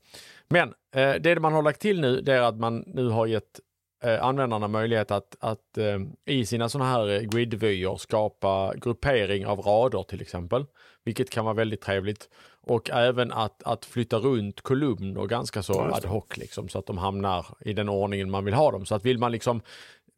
Men 0.48 0.72
eh, 0.94 1.14
det 1.14 1.40
man 1.40 1.52
har 1.52 1.62
lagt 1.62 1.80
till 1.80 2.00
nu 2.00 2.20
det 2.20 2.32
är 2.32 2.42
att 2.42 2.56
man 2.56 2.84
nu 2.86 3.08
har 3.08 3.26
gett 3.26 3.60
eh, 4.02 4.24
användarna 4.24 4.68
möjlighet 4.68 5.10
att, 5.10 5.36
att 5.40 5.78
eh, 5.78 5.98
i 6.24 6.46
sina 6.46 6.68
sådana 6.68 6.90
här 6.90 7.20
gridvyer 7.20 7.96
skapa 7.96 8.74
gruppering 8.76 9.46
av 9.46 9.60
rader 9.60 10.02
till 10.02 10.20
exempel. 10.20 10.66
Vilket 11.04 11.30
kan 11.30 11.44
vara 11.44 11.54
väldigt 11.54 11.80
trevligt. 11.80 12.28
Och 12.62 12.90
även 12.90 13.32
att, 13.32 13.62
att 13.62 13.84
flytta 13.84 14.18
runt 14.18 14.60
kolumner 14.60 15.26
ganska 15.26 15.62
så 15.62 15.80
ad 15.80 16.08
hoc 16.08 16.36
liksom, 16.36 16.68
så 16.68 16.78
att 16.78 16.86
de 16.86 16.98
hamnar 16.98 17.46
i 17.60 17.72
den 17.72 17.88
ordningen 17.88 18.30
man 18.30 18.44
vill 18.44 18.54
ha 18.54 18.70
dem. 18.70 18.86
Så 18.86 18.94
att 18.94 19.04
vill 19.04 19.18
man 19.18 19.32
liksom 19.32 19.60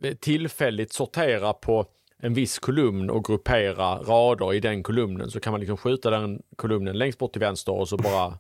eh, 0.03 0.15
tillfälligt 0.15 0.93
sortera 0.93 1.53
på 1.53 1.87
en 2.19 2.35
viss 2.35 2.59
kolumn 2.59 3.11
och 3.11 3.25
gruppera 3.25 3.99
rader 3.99 4.55
i 4.55 4.61
den 4.61 4.83
kolumnen 4.83 5.31
så 5.31 5.41
kan 5.41 5.51
man 5.51 5.61
liksom 5.61 5.77
skjuta 5.77 6.11
den 6.11 6.43
kolumnen 6.57 6.99
längst 6.99 7.19
bort 7.19 7.33
till 7.33 7.41
vänster 7.41 7.73
och 7.73 7.89
så 7.89 7.97
bara 7.97 8.39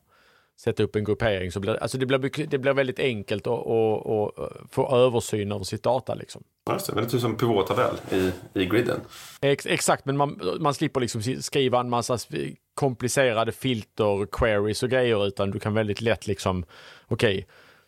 sätta 0.64 0.82
upp 0.82 0.96
en 0.96 1.04
gruppering. 1.04 1.52
Så 1.52 1.60
blir, 1.60 1.82
alltså 1.82 1.98
det, 1.98 2.06
blir, 2.06 2.46
det 2.46 2.58
blir 2.58 2.72
väldigt 2.72 2.98
enkelt 2.98 3.46
att, 3.46 3.64
få 4.70 4.88
översyn 4.90 5.52
över 5.52 5.64
sitt 5.64 5.82
data. 5.82 6.14
Liksom. 6.14 6.42
Just 6.70 6.86
det, 6.86 6.92
väldigt 6.92 7.20
som 7.20 7.36
pivottabell 7.36 7.94
i, 8.10 8.32
i 8.54 8.66
griden. 8.66 9.00
Ex, 9.40 9.66
exakt, 9.66 10.04
men 10.04 10.16
man, 10.16 10.40
man 10.60 10.74
slipper 10.74 11.00
liksom 11.00 11.22
skriva 11.22 11.80
en 11.80 11.90
massa 11.90 12.18
komplicerade 12.74 13.52
filter, 13.52 14.26
queries 14.26 14.82
och 14.82 14.90
grejer 14.90 15.26
utan 15.26 15.50
du 15.50 15.58
kan 15.58 15.74
väldigt 15.74 16.00
lätt 16.00 16.26
liksom, 16.26 16.64
okej, 17.08 17.34
okay, 17.34 17.44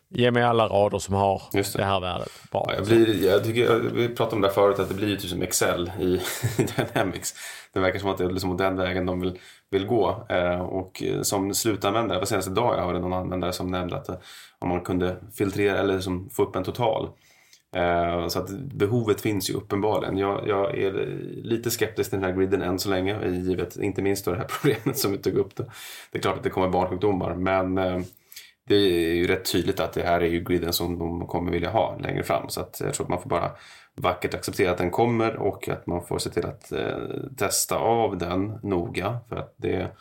Ge 0.09 0.31
mig 0.31 0.43
alla 0.43 0.67
rader 0.67 0.99
som 0.99 1.15
har 1.15 1.41
det. 1.51 1.73
det. 1.73 1.83
här 1.83 1.99
värdet. 1.99 2.31
Bra. 2.51 2.65
Ja, 2.67 2.73
jag 2.75 2.85
blir, 2.85 3.25
jag 3.25 3.43
tycker, 3.43 3.79
vi 3.79 4.07
pratade 4.07 4.35
om 4.35 4.41
det 4.41 4.49
förut, 4.49 4.79
att 4.79 4.89
det 4.89 4.95
blir 4.95 5.07
ju 5.07 5.15
typ 5.15 5.29
som 5.29 5.41
Excel 5.41 5.91
i, 5.99 6.03
i 6.03 6.21
Dynamics. 6.93 7.33
Det 7.73 7.79
verkar 7.79 7.99
som 7.99 8.09
att 8.09 8.17
det 8.17 8.23
är 8.23 8.29
liksom 8.29 8.57
den 8.57 8.77
vägen 8.77 9.05
de 9.05 9.19
vill, 9.19 9.39
vill 9.71 9.87
gå. 9.87 10.25
Eh, 10.29 10.61
och 10.61 11.03
som 11.21 11.53
slutanvändare, 11.53 12.19
på 12.19 12.25
senaste 12.25 12.51
dag 12.51 12.77
jag 12.77 12.85
hörde 12.85 12.99
någon 12.99 13.13
användare 13.13 13.53
som 13.53 13.71
nämnde 13.71 13.95
att 13.95 14.09
eh, 14.09 14.15
om 14.59 14.69
man 14.69 14.81
kunde 14.81 15.17
filtrera 15.33 15.77
eller 15.77 15.95
liksom 15.95 16.29
få 16.29 16.43
upp 16.43 16.55
en 16.55 16.63
total. 16.63 17.09
Eh, 17.75 18.27
så 18.27 18.39
att 18.39 18.49
behovet 18.49 19.21
finns 19.21 19.49
ju 19.49 19.53
uppenbarligen. 19.53 20.17
Jag, 20.17 20.47
jag, 20.47 20.77
är 20.77 20.91
lite 21.43 21.71
skeptisk 21.71 22.09
till 22.09 22.19
den 22.19 22.29
här 22.29 22.37
griden 22.37 22.61
än 22.61 22.79
så 22.79 22.89
länge, 22.89 23.27
givet 23.27 23.77
inte 23.77 24.01
minst 24.01 24.25
då 24.25 24.31
det 24.31 24.37
här 24.37 24.47
problemet 24.61 24.97
som 24.97 25.11
vi 25.11 25.17
tog 25.17 25.33
upp. 25.33 25.55
Det, 25.55 25.65
det 26.11 26.17
är 26.17 26.21
klart 26.21 26.37
att 26.37 26.43
det 26.43 26.49
kommer 26.49 26.69
barnsjukdomar, 26.69 27.35
men 27.35 27.77
eh, 27.77 28.01
det 28.67 28.75
är 28.75 29.13
ju 29.13 29.27
rätt 29.27 29.51
tydligt 29.51 29.79
att 29.79 29.93
det 29.93 30.03
här 30.03 30.21
är 30.21 30.27
ju 30.27 30.43
griden 30.43 30.73
som 30.73 30.99
de 30.99 31.27
kommer 31.27 31.51
vilja 31.51 31.69
ha 31.69 31.97
längre 31.97 32.23
fram. 32.23 32.49
Så 32.49 32.61
att 32.61 32.81
jag 32.83 32.93
tror 32.93 33.05
att 33.05 33.09
man 33.09 33.21
får 33.21 33.29
bara 33.29 33.51
vackert 33.95 34.33
acceptera 34.33 34.71
att 34.71 34.77
den 34.77 34.91
kommer 34.91 35.35
och 35.35 35.69
att 35.69 35.87
man 35.87 36.05
får 36.05 36.19
se 36.19 36.29
till 36.29 36.45
att 36.45 36.71
eh, 36.71 36.97
testa 37.37 37.77
av 37.77 38.17
den 38.17 38.59
noga. 38.63 39.19
För 39.29 39.35
att 39.35 39.53
det, 39.57 39.91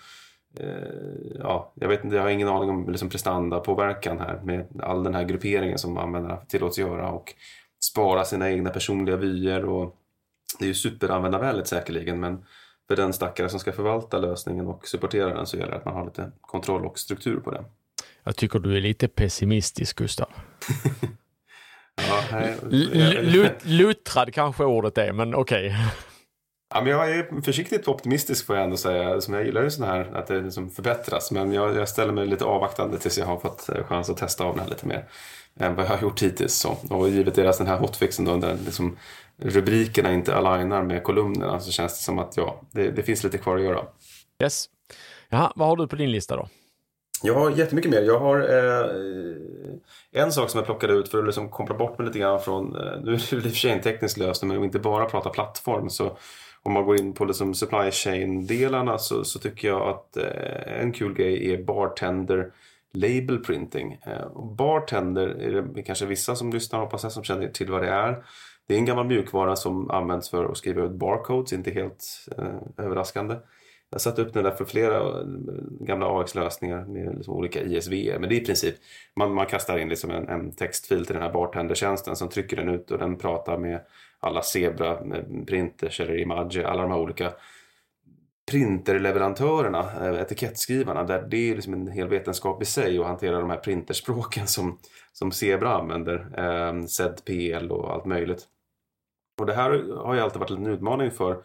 eh, 0.61 1.39
ja, 1.39 1.73
jag 1.75 1.89
vet 1.89 2.01
jag 2.05 2.23
har 2.23 2.29
ingen 2.29 2.49
aning 2.49 2.71
om 2.71 2.89
liksom 2.89 3.09
prestandapåverkan 3.09 4.21
här 4.21 4.41
med 4.45 4.81
all 4.83 5.05
den 5.05 5.15
här 5.15 5.25
grupperingen 5.25 5.79
som 5.79 5.99
användarna 5.99 6.37
tillåts 6.37 6.79
göra 6.79 7.11
och 7.11 7.35
spara 7.85 8.25
sina 8.25 8.51
egna 8.51 8.71
personliga 8.71 9.17
vyer. 9.17 9.65
Och 9.65 9.97
det 10.59 10.65
är 10.65 10.69
ju 10.69 10.75
superanvändarvänligt 10.75 11.69
säkerligen 11.69 12.21
men 12.21 12.45
för 12.89 12.97
den 12.97 13.13
stackare 13.13 13.49
som 13.49 13.61
ska 13.61 13.73
förvalta 13.73 14.19
lösningen 14.19 14.67
och 14.67 14.89
supportera 14.89 15.35
den 15.35 15.47
så 15.47 15.57
gäller 15.57 15.71
det 15.71 15.77
att 15.77 15.85
man 15.85 15.95
har 15.95 16.05
lite 16.05 16.33
kontroll 16.41 16.87
och 16.87 16.99
struktur 16.99 17.41
på 17.41 17.51
det. 17.51 17.65
Jag 18.25 18.37
tycker 18.37 18.59
du 18.59 18.77
är 18.77 18.81
lite 18.81 19.09
pessimistisk, 19.09 19.99
Gustav. 19.99 20.29
ja, 22.33 23.51
Luttrad 23.63 24.35
kanske 24.35 24.65
ordet 24.65 24.99
är, 24.99 25.13
men 25.13 25.35
okej. 25.35 25.67
Okay. 25.67 25.79
Ja, 26.75 26.81
men 26.81 26.93
jag 26.93 27.11
är 27.11 27.43
försiktigt 27.43 27.89
optimistisk 27.89 28.47
får 28.47 28.57
jag 28.57 28.65
ändå 28.65 28.77
säga. 28.77 29.21
Som 29.21 29.35
jag 29.35 29.45
gillar 29.45 29.63
ju 29.63 29.71
sådana 29.71 29.93
här 29.93 30.11
att 30.15 30.27
det 30.27 30.41
liksom 30.41 30.71
förbättras. 30.71 31.31
Men 31.31 31.53
jag, 31.53 31.77
jag, 31.77 31.89
ställer 31.89 32.13
mig 32.13 32.27
lite 32.27 32.45
avvaktande 32.45 32.99
tills 32.99 33.19
jag 33.19 33.27
har 33.27 33.39
fått 33.39 33.69
eh, 33.69 33.85
chans 33.85 34.11
att 34.11 34.17
testa 34.17 34.45
av 34.45 34.55
den 34.55 34.65
här 34.65 34.71
lite 34.71 34.87
mer. 34.87 35.05
Än 35.61 35.75
vad 35.75 35.85
jag 35.85 35.91
har 35.91 36.03
gjort 36.03 36.23
hittills. 36.23 36.55
Så. 36.55 36.77
Och 36.91 37.09
givet 37.09 37.35
deras 37.35 37.59
den 37.59 37.67
här 37.67 37.79
hotfixen 37.79 38.25
då, 38.25 38.37
där 38.37 38.59
liksom 38.65 38.97
rubrikerna 39.37 40.13
inte 40.13 40.37
alignar 40.37 40.83
med 40.83 41.03
kolumnerna 41.03 41.61
så 41.61 41.73
känns 41.73 41.99
det 41.99 42.05
som 42.05 42.19
att 42.19 42.37
ja, 42.37 42.61
det, 42.71 42.91
det 42.91 43.03
finns 43.03 43.25
lite 43.25 43.39
kvar 43.39 43.57
att 43.57 43.63
göra. 43.63 43.85
Yes. 44.43 44.67
Jaha, 45.29 45.53
vad 45.57 45.69
har 45.69 45.77
du 45.77 45.89
på 45.89 45.97
din 45.97 46.11
lista 46.11 46.37
då? 46.37 46.49
Jag 47.23 47.35
har 47.35 47.51
jättemycket 47.51 47.91
mer. 47.91 48.03
Jag 48.03 48.19
har 48.19 48.41
eh, 48.41 48.91
en 50.13 50.33
sak 50.33 50.51
som 50.51 50.59
jag 50.59 50.67
plockade 50.67 50.93
ut 50.93 51.09
för 51.09 51.19
att 51.19 51.25
liksom 51.25 51.49
koppla 51.49 51.75
bort 51.75 51.99
mig 51.99 52.07
lite 52.07 52.19
grann 52.19 52.41
från, 52.41 52.77
eh, 52.77 53.01
nu 53.03 53.15
är 53.15 53.31
det 53.31 53.37
i 53.37 53.39
och 53.39 53.43
för 53.43 53.51
sig 53.51 53.71
en 53.71 53.81
teknisk 53.81 54.17
lösning 54.17 54.49
men 54.49 54.59
om 54.59 54.65
inte 54.65 54.79
bara 54.79 55.05
prata 55.05 55.31
plattform 55.31 55.91
så 55.91 56.17
om 56.63 56.73
man 56.73 56.85
går 56.85 56.97
in 56.97 57.13
på 57.13 57.25
liksom 57.25 57.55
supply 57.55 57.91
chain-delarna 57.91 58.99
så, 58.99 59.25
så, 59.25 59.39
tycker 59.39 59.69
jag 59.69 59.89
att 59.89 60.17
eh, 60.17 60.81
en 60.81 60.93
kul 60.93 61.15
grej 61.15 61.53
är 61.53 61.63
bartender 61.63 62.53
label 62.93 63.39
printing. 63.39 63.99
Eh, 64.07 64.43
bartender 64.57 65.29
är 65.29 65.63
det 65.63 65.83
kanske 65.83 66.07
vissa 66.07 66.37
som 66.37 66.53
lyssnar 66.53 66.81
hoppas 66.81 67.03
jag 67.03 67.13
som 67.13 67.25
känner 67.25 67.49
till 67.49 67.71
vad 67.71 67.83
det 67.83 67.89
är. 67.89 68.25
Det 68.67 68.75
är 68.75 68.79
en 68.79 68.85
gammal 68.85 69.07
mjukvara 69.07 69.57
som 69.57 69.91
används 69.91 70.31
för 70.31 70.45
att 70.45 70.57
skriva 70.57 70.83
ut 70.83 70.91
barcodes, 70.91 71.53
inte 71.53 71.71
helt 71.71 72.05
eh, 72.39 72.85
överraskande. 72.85 73.35
Jag 73.95 74.01
satte 74.01 74.23
upp 74.23 74.33
den 74.33 74.45
där 74.45 74.51
för 74.51 74.65
flera 74.65 75.21
eh, 75.21 75.27
gamla 75.81 76.21
AX-lösningar 76.21 76.85
med 76.85 77.15
liksom 77.17 77.35
olika 77.35 77.63
ISV. 77.63 77.93
Men 78.21 78.29
det 78.29 78.35
är 78.35 78.41
i 78.41 78.45
princip, 78.45 78.75
man, 79.17 79.35
man 79.35 79.47
kastar 79.47 79.79
in 79.79 79.89
liksom 79.89 80.11
en, 80.11 80.29
en 80.29 80.53
textfil 80.53 81.07
till 81.07 81.15
den 81.15 81.23
här 81.23 81.33
bartendertjänsten 81.33 82.17
som 82.17 82.29
trycker 82.29 82.57
den 82.57 82.69
ut 82.69 82.91
och 82.91 82.99
den 82.99 83.19
pratar 83.19 83.59
med 83.59 83.81
alla 84.21 84.43
Zebra, 84.43 85.05
med 85.05 85.47
printers 85.47 86.01
eller 86.01 86.19
Image, 86.19 86.57
alla 86.57 86.83
de 86.83 86.91
här 86.91 86.99
olika 86.99 87.33
printerleverantörerna, 88.51 89.81
eh, 89.81 90.21
etikettskrivarna, 90.21 91.03
där 91.03 91.23
det 91.23 91.51
är 91.51 91.55
liksom 91.55 91.75
en 91.75 91.89
hel 91.89 92.09
vetenskap 92.09 92.63
i 92.63 92.65
sig 92.65 92.99
att 92.99 93.07
hantera 93.07 93.41
de 93.41 93.51
här 93.51 93.57
printerspråken 93.57 94.47
som, 94.47 94.79
som 95.13 95.33
Zebra 95.33 95.75
använder, 95.75 96.27
eh, 96.37 96.87
ZPL 96.87 97.73
och 97.73 97.93
allt 97.93 98.05
möjligt. 98.05 98.43
Och 99.41 99.47
det 99.47 99.55
här 99.55 99.71
har 100.05 100.15
ju 100.15 100.21
alltid 100.21 100.41
varit 100.41 100.51
en 100.51 100.67
utmaning 100.67 101.11
för 101.11 101.43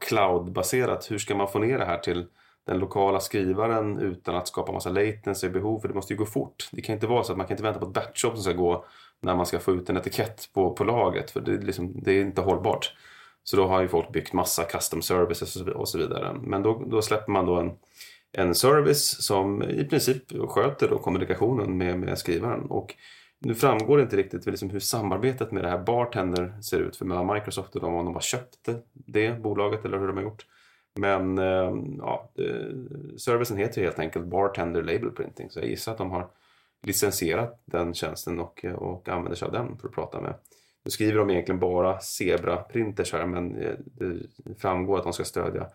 cloud-baserat. 0.00 1.10
Hur 1.10 1.18
ska 1.18 1.34
man 1.34 1.48
få 1.48 1.58
ner 1.58 1.78
det 1.78 1.84
här 1.84 1.98
till 1.98 2.26
den 2.66 2.78
lokala 2.78 3.20
skrivaren 3.20 3.98
utan 3.98 4.36
att 4.36 4.48
skapa 4.48 4.72
massa 4.72 4.90
latency 4.90 5.46
och 5.46 5.52
behov? 5.52 5.80
För 5.80 5.88
det 5.88 5.94
måste 5.94 6.12
ju 6.12 6.18
gå 6.18 6.26
fort. 6.26 6.68
Det 6.72 6.82
kan 6.82 6.94
inte 6.94 7.06
vara 7.06 7.24
så 7.24 7.32
att 7.32 7.38
man 7.38 7.46
kan 7.46 7.54
inte 7.54 7.62
vänta 7.62 7.80
på 7.80 7.86
ett 7.86 7.92
batchjobb 7.92 8.34
som 8.34 8.42
ska 8.42 8.52
gå 8.52 8.84
när 9.20 9.36
man 9.36 9.46
ska 9.46 9.58
få 9.58 9.72
ut 9.72 9.90
en 9.90 9.96
etikett 9.96 10.48
på, 10.54 10.70
på 10.70 10.84
lagret. 10.84 11.30
För 11.30 11.40
det, 11.40 11.56
liksom, 11.56 12.02
det 12.02 12.12
är 12.12 12.20
inte 12.20 12.40
hållbart. 12.40 12.94
Så 13.44 13.56
då 13.56 13.66
har 13.66 13.80
ju 13.82 13.88
folk 13.88 14.12
byggt 14.12 14.32
massa 14.32 14.64
custom 14.64 15.02
services 15.02 15.56
och 15.56 15.88
så 15.88 15.98
vidare. 15.98 16.36
Men 16.42 16.62
då, 16.62 16.82
då 16.86 17.02
släpper 17.02 17.32
man 17.32 17.46
då 17.46 17.56
en, 17.56 17.72
en 18.32 18.54
service 18.54 19.24
som 19.26 19.62
i 19.62 19.84
princip 19.84 20.22
sköter 20.48 20.88
då 20.88 20.98
kommunikationen 20.98 21.76
med, 21.76 21.98
med 21.98 22.18
skrivaren. 22.18 22.60
Och 22.60 22.94
nu 23.44 23.54
framgår 23.54 23.96
det 23.96 24.02
inte 24.02 24.16
riktigt 24.16 24.46
liksom 24.46 24.70
hur 24.70 24.80
samarbetet 24.80 25.52
med 25.52 25.64
det 25.64 25.68
här 25.68 25.78
Bartender 25.78 26.54
ser 26.62 26.80
ut 26.80 26.96
för 26.96 27.04
mellan 27.04 27.34
Microsoft 27.34 27.74
och 27.74 27.80
dem, 27.80 27.94
om 27.94 28.04
de 28.04 28.14
har 28.14 28.20
köpt 28.20 28.68
det 28.92 29.42
bolaget 29.42 29.84
eller 29.84 29.98
hur 29.98 30.06
de 30.06 30.16
har 30.16 30.24
gjort. 30.24 30.46
Men 30.94 31.38
eh, 31.38 31.72
ja, 31.98 32.30
servicen 33.16 33.56
heter 33.56 33.82
helt 33.82 33.98
enkelt 33.98 34.26
Bartender 34.26 34.82
Label 34.82 35.10
Printing 35.10 35.50
så 35.50 35.58
jag 35.58 35.68
gissar 35.68 35.92
att 35.92 35.98
de 35.98 36.10
har 36.10 36.28
licensierat 36.82 37.62
den 37.64 37.94
tjänsten 37.94 38.40
och, 38.40 38.64
och 38.64 39.08
använder 39.08 39.36
sig 39.36 39.46
av 39.46 39.52
den 39.52 39.78
för 39.78 39.88
att 39.88 39.94
prata 39.94 40.20
med. 40.20 40.34
Nu 40.84 40.90
skriver 40.90 41.18
de 41.18 41.30
egentligen 41.30 41.60
bara 41.60 41.98
Zebra-printers 42.00 43.12
här 43.12 43.26
men 43.26 43.56
eh, 43.56 43.74
det 43.96 44.54
framgår 44.58 44.98
att 44.98 45.04
de 45.04 45.12
ska 45.12 45.24
stödja 45.24 45.66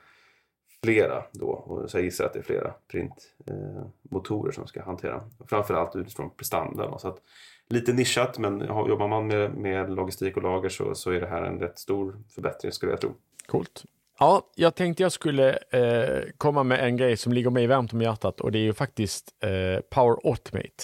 flera 0.83 1.23
då. 1.31 1.47
Och 1.47 1.91
så 1.91 1.97
jag 1.97 2.03
gissar 2.03 2.25
att 2.25 2.33
det 2.33 2.39
är 2.39 2.43
flera 2.43 2.73
printmotorer 2.87 4.51
eh, 4.51 4.55
som 4.55 4.67
ska 4.67 4.83
hantera. 4.83 5.23
Framförallt 5.47 5.95
utifrån 5.95 6.29
prestanda. 6.29 6.97
Så 6.97 7.07
att, 7.07 7.21
lite 7.69 7.93
nischat 7.93 8.37
men 8.37 8.59
jobbar 8.59 9.07
man 9.07 9.27
med, 9.27 9.51
med 9.51 9.89
logistik 9.89 10.37
och 10.37 10.43
lager 10.43 10.69
så, 10.69 10.95
så 10.95 11.11
är 11.11 11.21
det 11.21 11.27
här 11.27 11.41
en 11.41 11.59
rätt 11.59 11.79
stor 11.79 12.15
förbättring 12.35 12.71
skulle 12.71 12.91
jag 12.91 13.01
tro. 13.01 13.15
Coolt. 13.45 13.83
Ja, 14.19 14.51
jag 14.55 14.75
tänkte 14.75 15.03
jag 15.03 15.11
skulle 15.11 15.57
eh, 15.69 16.23
komma 16.37 16.63
med 16.63 16.79
en 16.79 16.97
grej 16.97 17.17
som 17.17 17.33
ligger 17.33 17.49
mig 17.49 17.67
varmt 17.67 17.93
om 17.93 18.01
hjärtat 18.01 18.41
och 18.41 18.51
det 18.51 18.59
är 18.59 18.63
ju 18.63 18.73
faktiskt 18.73 19.33
eh, 19.43 19.81
Power 19.89 20.17
Automate. 20.23 20.83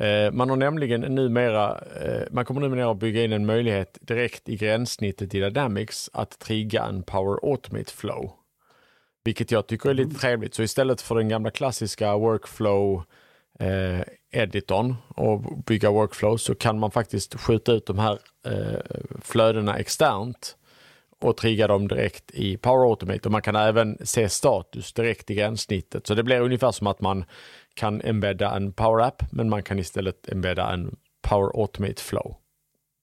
Eh, 0.00 0.32
man 0.32 0.50
har 0.50 0.56
nämligen 0.56 1.00
numera, 1.00 1.80
eh, 2.00 2.22
man 2.30 2.44
kommer 2.44 2.60
numera 2.60 2.90
att 2.90 2.98
bygga 2.98 3.24
in 3.24 3.32
en 3.32 3.46
möjlighet 3.46 3.98
direkt 4.00 4.48
i 4.48 4.56
gränssnittet 4.56 5.34
i 5.34 5.40
Dynamics 5.40 6.10
att 6.12 6.38
trigga 6.38 6.84
en 6.84 7.02
Power 7.02 7.50
Automate 7.50 7.92
Flow. 7.92 8.32
Vilket 9.24 9.50
jag 9.50 9.66
tycker 9.66 9.90
är 9.90 9.94
lite 9.94 10.08
mm. 10.08 10.18
trevligt. 10.18 10.54
Så 10.54 10.62
istället 10.62 11.00
för 11.00 11.14
den 11.14 11.28
gamla 11.28 11.50
klassiska 11.50 12.16
workflow 12.16 13.02
eh, 13.58 14.00
editorn 14.30 14.94
och 15.08 15.62
bygga 15.66 15.90
workflow 15.90 16.36
så 16.36 16.54
kan 16.54 16.78
man 16.78 16.90
faktiskt 16.90 17.40
skjuta 17.40 17.72
ut 17.72 17.86
de 17.86 17.98
här 17.98 18.18
eh, 18.46 18.80
flödena 19.22 19.78
externt 19.78 20.56
och 21.20 21.36
trigga 21.36 21.66
dem 21.66 21.88
direkt 21.88 22.30
i 22.30 22.56
Power 22.56 22.90
Automate 22.90 23.28
och 23.28 23.32
man 23.32 23.42
kan 23.42 23.56
även 23.56 23.98
se 24.06 24.28
status 24.28 24.92
direkt 24.92 25.30
i 25.30 25.34
gränssnittet. 25.34 26.06
Så 26.06 26.14
det 26.14 26.22
blir 26.22 26.40
ungefär 26.40 26.70
som 26.70 26.86
att 26.86 27.00
man 27.00 27.24
kan 27.74 28.00
embedda 28.00 28.56
en 28.56 28.72
Power 28.72 29.04
App 29.04 29.22
men 29.32 29.48
man 29.48 29.62
kan 29.62 29.78
istället 29.78 30.28
embedda 30.28 30.72
en 30.72 30.96
Power 31.22 31.60
Automate 31.60 32.02
Flow. 32.02 32.36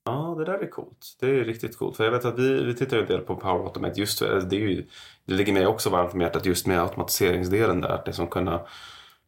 Ja, 0.05 0.35
det 0.37 0.45
där 0.45 0.59
är 0.59 0.69
coolt. 0.69 1.17
Det 1.19 1.25
är 1.25 1.43
riktigt 1.43 1.77
coolt. 1.77 1.97
För 1.97 2.03
jag 2.03 2.11
vet 2.11 2.25
att 2.25 2.39
vi, 2.39 2.63
vi 2.63 2.73
tittar 2.73 2.97
en 2.97 3.05
del 3.05 3.21
på 3.21 3.35
Power 3.35 3.63
Automate 3.63 3.99
just 3.99 4.19
för 4.19 4.41
det, 4.41 4.55
är 4.55 4.59
ju, 4.59 4.85
det 5.25 5.33
ligger 5.33 5.53
mig 5.53 5.67
också 5.67 5.89
varmt 5.89 6.13
om 6.13 6.21
hjärtat 6.21 6.45
just 6.45 6.67
med 6.67 6.81
automatiseringsdelen 6.81 7.81
där. 7.81 7.89
Att 7.89 8.07
liksom 8.07 8.27
kunna 8.27 8.61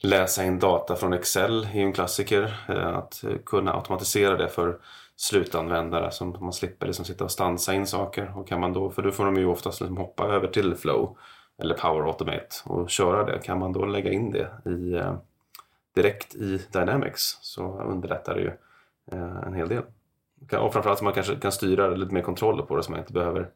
läsa 0.01 0.43
in 0.43 0.59
data 0.59 0.95
från 0.95 1.13
Excel 1.13 1.63
är 1.73 1.79
en 1.79 1.93
klassiker. 1.93 2.65
Eh, 2.69 2.97
att 2.97 3.23
kunna 3.45 3.73
automatisera 3.73 4.37
det 4.37 4.49
för 4.49 4.79
slutanvändare 5.15 6.11
så 6.11 6.25
man 6.25 6.53
slipper 6.53 6.85
liksom 6.85 7.05
sitta 7.05 7.23
och 7.23 7.31
stansa 7.31 7.73
in 7.73 7.87
saker. 7.87 8.37
Och 8.37 8.47
kan 8.47 8.59
man 8.59 8.73
då, 8.73 8.89
för 8.89 9.01
då 9.01 9.11
får 9.11 9.25
de 9.25 9.35
ju 9.35 9.45
oftast 9.45 9.81
liksom 9.81 9.97
hoppa 9.97 10.23
över 10.23 10.47
till 10.47 10.75
Flow 10.75 11.17
eller 11.57 11.75
Power 11.75 12.07
Automate 12.07 12.55
och 12.65 12.89
köra 12.89 13.25
det. 13.25 13.39
Kan 13.39 13.59
man 13.59 13.73
då 13.73 13.85
lägga 13.85 14.11
in 14.11 14.31
det 14.31 14.69
i, 14.69 14.93
eh, 14.93 15.15
direkt 15.95 16.35
i 16.35 16.61
Dynamics 16.71 17.37
så 17.41 17.81
underlättar 17.81 18.35
det 18.35 18.41
ju 18.41 18.51
eh, 19.11 19.47
en 19.47 19.53
hel 19.53 19.69
del. 19.69 19.83
Och 20.59 20.73
framförallt 20.73 20.99
så 20.99 21.05
man 21.05 21.13
kanske 21.13 21.35
kan 21.35 21.51
styra 21.51 21.89
lite 21.89 22.13
mer 22.13 22.21
kontroller 22.21 22.63
på 22.63 22.75
det 22.75 22.83
så 22.83 22.91
man 22.91 22.99
inte 22.99 23.13
behöver 23.13 23.49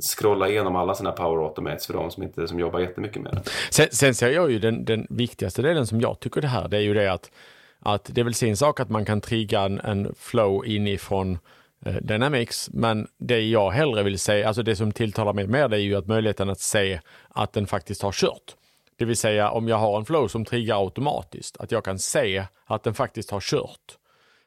scrolla 0.00 0.48
igenom 0.48 0.76
alla 0.76 0.94
sina 0.94 1.12
power 1.12 1.44
automates 1.44 1.86
för 1.86 1.94
de 1.94 2.10
som 2.10 2.22
inte 2.22 2.48
som 2.48 2.60
jobbar 2.60 2.80
jättemycket 2.80 3.22
med 3.22 3.32
det. 3.32 3.50
Sen, 3.70 3.86
sen 3.90 4.14
ser 4.14 4.30
jag 4.30 4.50
ju 4.50 4.58
den, 4.58 4.84
den 4.84 5.06
viktigaste 5.10 5.62
delen 5.62 5.86
som 5.86 6.00
jag 6.00 6.20
tycker 6.20 6.40
det 6.40 6.48
här, 6.48 6.68
det 6.68 6.76
är 6.76 6.80
ju 6.80 6.94
det 6.94 7.12
att, 7.12 7.30
att 7.78 8.10
det 8.12 8.20
är 8.20 8.24
väl 8.24 8.34
sin 8.34 8.56
sak 8.56 8.80
att 8.80 8.90
man 8.90 9.04
kan 9.04 9.20
trigga 9.20 9.60
en, 9.60 9.80
en 9.80 10.14
flow 10.18 10.66
inifrån 10.66 11.38
eh, 11.86 11.94
Dynamics, 11.94 12.70
men 12.72 13.08
det 13.18 13.40
jag 13.40 13.70
hellre 13.70 14.02
vill 14.02 14.18
se, 14.18 14.44
alltså 14.44 14.62
det 14.62 14.76
som 14.76 14.92
tilltalar 14.92 15.32
mig 15.32 15.46
mer, 15.46 15.68
det 15.68 15.76
är 15.76 15.80
ju 15.80 15.96
att 15.96 16.06
möjligheten 16.06 16.50
att 16.50 16.60
se 16.60 17.00
att 17.28 17.52
den 17.52 17.66
faktiskt 17.66 18.02
har 18.02 18.12
kört. 18.12 18.56
Det 18.96 19.04
vill 19.04 19.16
säga 19.16 19.50
om 19.50 19.68
jag 19.68 19.76
har 19.76 19.98
en 19.98 20.04
flow 20.04 20.28
som 20.28 20.44
triggar 20.44 20.84
automatiskt, 20.84 21.56
att 21.56 21.72
jag 21.72 21.84
kan 21.84 21.98
se 21.98 22.44
att 22.66 22.82
den 22.82 22.94
faktiskt 22.94 23.30
har 23.30 23.40
kört. 23.40 23.98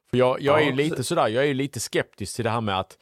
För 0.09 0.17
jag, 0.17 0.41
jag 0.41 0.61
är 0.61 0.65
ju 0.65 0.71
lite 0.71 1.03
sådär, 1.03 1.27
jag 1.27 1.43
är 1.43 1.47
ju 1.47 1.53
lite 1.53 1.79
skeptisk 1.79 2.35
till 2.35 2.45
det 2.45 2.51
här 2.51 2.61
med 2.61 2.79
att 2.79 2.97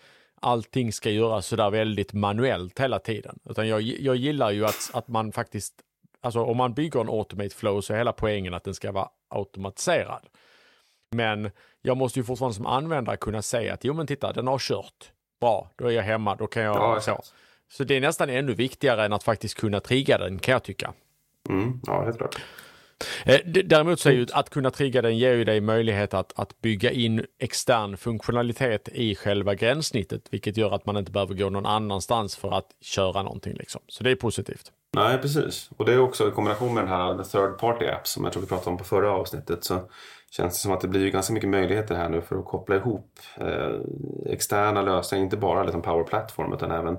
allting 0.45 0.93
ska 0.93 1.09
göras 1.09 1.47
sådär 1.47 1.69
väldigt 1.69 2.13
manuellt 2.13 2.79
hela 2.79 2.99
tiden. 2.99 3.39
Utan 3.49 3.67
jag, 3.67 3.81
jag 3.81 4.15
gillar 4.15 4.51
ju 4.51 4.65
att, 4.65 4.89
att 4.93 5.07
man 5.07 5.31
faktiskt, 5.31 5.73
alltså 6.21 6.39
om 6.39 6.57
man 6.57 6.73
bygger 6.73 6.99
en 7.01 7.09
automate 7.09 7.55
flow 7.55 7.81
så 7.81 7.93
är 7.93 7.97
hela 7.97 8.13
poängen 8.13 8.53
att 8.53 8.63
den 8.63 8.73
ska 8.73 8.91
vara 8.91 9.09
automatiserad. 9.29 10.21
Men 11.11 11.51
jag 11.81 11.97
måste 11.97 12.19
ju 12.19 12.23
fortfarande 12.23 12.55
som 12.55 12.65
användare 12.65 13.17
kunna 13.17 13.41
säga 13.41 13.73
att 13.73 13.83
jo 13.83 13.93
men 13.93 14.07
titta, 14.07 14.33
den 14.33 14.47
har 14.47 14.59
kört. 14.59 15.11
Bra, 15.39 15.71
då 15.75 15.87
är 15.87 15.91
jag 15.91 16.03
hemma, 16.03 16.35
då 16.35 16.47
kan 16.47 16.63
jag 16.63 16.75
ja, 16.75 17.01
så. 17.01 17.21
Så 17.71 17.83
det 17.83 17.97
är 17.97 18.01
nästan 18.01 18.29
ännu 18.29 18.53
viktigare 18.53 19.05
än 19.05 19.13
att 19.13 19.23
faktiskt 19.23 19.55
kunna 19.55 19.79
trigga 19.79 20.17
den 20.17 20.39
kan 20.39 20.51
jag 20.51 20.63
tycka. 20.63 20.93
Mm, 21.49 21.81
ja, 21.85 22.03
helt 22.03 22.17
klart. 22.17 22.35
Eh, 23.25 23.39
däremot 23.65 23.99
så 23.99 24.09
är 24.09 24.13
ju 24.13 24.27
att 24.33 24.49
kunna 24.49 24.71
trigga 24.71 25.01
den 25.01 25.17
ger 25.17 25.33
ju 25.33 25.43
dig 25.43 25.61
möjlighet 25.61 26.13
att, 26.13 26.39
att 26.39 26.61
bygga 26.61 26.91
in 26.91 27.25
extern 27.39 27.97
funktionalitet 27.97 28.89
i 28.89 29.15
själva 29.15 29.55
gränssnittet, 29.55 30.21
vilket 30.31 30.57
gör 30.57 30.71
att 30.71 30.85
man 30.85 30.97
inte 30.97 31.11
behöver 31.11 31.33
gå 31.33 31.49
någon 31.49 31.65
annanstans 31.65 32.35
för 32.35 32.57
att 32.57 32.67
köra 32.81 33.23
någonting. 33.23 33.53
Liksom. 33.53 33.81
Så 33.87 34.03
det 34.03 34.11
är 34.11 34.15
positivt. 34.15 34.71
Nej, 34.95 35.17
precis. 35.17 35.69
Och 35.77 35.85
det 35.85 35.93
är 35.93 35.99
också 35.99 36.27
i 36.27 36.31
kombination 36.31 36.73
med 36.73 36.83
den 36.83 36.91
här 36.91 37.23
third 37.23 37.57
party 37.57 37.85
app 37.85 38.07
som 38.07 38.23
jag 38.23 38.33
tror 38.33 38.41
vi 38.41 38.49
pratade 38.49 38.69
om 38.69 38.77
på 38.77 38.83
förra 38.83 39.11
avsnittet 39.11 39.63
så 39.63 39.79
känns 40.31 40.53
det 40.53 40.59
som 40.59 40.71
att 40.71 40.81
det 40.81 40.87
blir 40.87 41.11
ganska 41.11 41.33
mycket 41.33 41.49
möjligheter 41.49 41.95
här 41.95 42.09
nu 42.09 42.21
för 42.21 42.39
att 42.39 42.45
koppla 42.45 42.75
ihop 42.75 43.19
eh, 43.37 43.79
externa 44.25 44.81
lösningar, 44.81 45.23
inte 45.23 45.37
bara 45.37 45.63
liksom 45.63 45.81
Power 45.81 46.03
Platform 46.03 46.53
utan 46.53 46.71
även 46.71 46.97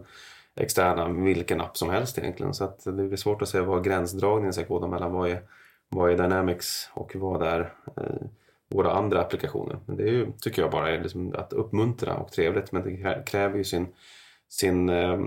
externa 0.57 1.09
vilken 1.09 1.61
app 1.61 1.77
som 1.77 1.91
helst 1.91 2.19
egentligen. 2.19 2.55
Så 2.55 2.65
att 2.65 2.85
det 2.85 2.93
blir 2.93 3.17
svårt 3.17 3.43
att 3.43 3.49
se 3.49 3.61
var 3.61 3.81
gränsdragningen 3.81 4.53
ska 4.53 4.63
gå 4.63 4.87
mellan 4.87 5.13
vad 5.13 5.31
är 5.31 5.43
vad 5.89 6.11
är 6.13 6.17
Dynamics 6.17 6.91
och 6.95 7.17
vad 7.17 7.43
är 7.43 7.61
eh, 7.97 8.27
våra 8.71 8.93
andra 8.93 9.21
applikationer. 9.21 9.79
Men 9.87 9.97
det 9.97 10.03
är 10.03 10.13
ju, 10.13 10.33
tycker 10.41 10.63
jag 10.63 10.71
bara 10.71 10.91
är 10.91 11.03
liksom 11.03 11.35
att 11.35 11.53
uppmuntra 11.53 12.15
och 12.15 12.33
trevligt 12.33 12.73
men 12.73 12.83
det 12.83 13.23
kräver 13.27 13.57
ju 13.57 13.65
sin, 13.65 13.87
sin 14.49 14.89
eh, 14.89 15.19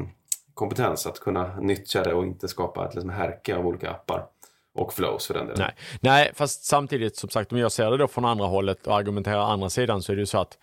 kompetens 0.54 1.08
att 1.08 1.20
kunna 1.20 1.60
nyttja 1.60 2.04
det 2.04 2.14
och 2.14 2.24
inte 2.24 2.48
skapa 2.48 2.88
ett 2.88 2.96
liksom 2.96 3.10
härke 3.10 3.56
av 3.56 3.68
olika 3.68 3.90
appar. 3.90 4.26
Och 4.74 4.94
flows 4.94 5.28
för 5.28 5.34
den 5.34 5.48
delen. 5.48 5.60
Nej. 5.60 5.76
Nej, 6.00 6.32
fast 6.36 6.64
samtidigt 6.64 7.16
som 7.16 7.30
sagt 7.30 7.52
om 7.52 7.58
jag 7.58 7.72
ser 7.72 7.92
det 7.92 7.98
då 7.98 8.08
från 8.08 8.26
andra 8.26 8.46
hållet 8.46 8.88
och 8.88 8.96
argumenterar 8.96 9.40
andra 9.40 9.70
sidan 9.70 10.02
så 10.02 10.12
är 10.12 10.16
det 10.16 10.20
ju 10.20 10.26
så 10.26 10.38
att 10.38 10.58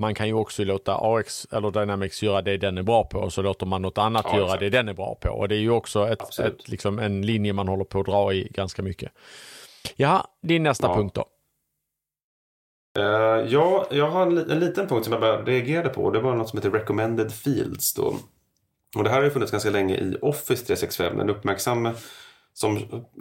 man 0.00 0.14
kan 0.14 0.26
ju 0.26 0.34
också 0.34 0.64
låta 0.64 0.98
AX 1.00 1.46
eller 1.52 1.70
Dynamics 1.70 2.22
göra 2.22 2.42
det 2.42 2.56
den 2.56 2.78
är 2.78 2.82
bra 2.82 3.04
på 3.04 3.18
och 3.18 3.32
så 3.32 3.42
låter 3.42 3.66
man 3.66 3.82
något 3.82 3.98
annat 3.98 4.26
ja, 4.28 4.36
göra 4.36 4.46
exakt. 4.46 4.60
det 4.60 4.70
den 4.70 4.88
är 4.88 4.94
bra 4.94 5.14
på. 5.14 5.28
Och 5.28 5.48
det 5.48 5.54
är 5.54 5.60
ju 5.60 5.70
också 5.70 6.08
ett, 6.08 6.38
ett, 6.38 6.68
liksom 6.68 6.98
en 6.98 7.26
linje 7.26 7.52
man 7.52 7.68
håller 7.68 7.84
på 7.84 8.00
att 8.00 8.06
dra 8.06 8.32
i 8.32 8.48
ganska 8.50 8.82
mycket. 8.82 9.12
Ja, 9.96 10.28
din 10.42 10.62
nästa 10.62 10.86
ja. 10.86 10.94
punkt 10.94 11.14
då? 11.14 11.24
Uh, 12.98 13.52
ja, 13.52 13.86
jag 13.90 14.10
har 14.10 14.22
en, 14.22 14.50
en, 14.50 14.60
liten 14.60 14.88
punkt 14.88 15.04
som 15.04 15.12
jag 15.12 15.20
bara 15.20 15.42
reagerade 15.42 15.88
på. 15.88 16.10
Det 16.10 16.20
var 16.20 16.34
något 16.34 16.48
som 16.48 16.58
heter 16.58 16.70
Recommended 16.70 17.32
Fields. 17.32 17.94
Då. 17.94 18.16
Och 18.96 19.04
det 19.04 19.10
här 19.10 19.16
har 19.16 19.24
ju 19.24 19.30
funnits 19.30 19.52
ganska 19.52 19.70
länge 19.70 19.94
i 19.94 20.16
Office 20.22 20.66
365. 20.66 21.18
Den 21.18 21.30
uppmärksamme 21.30 21.94
som 22.52 22.78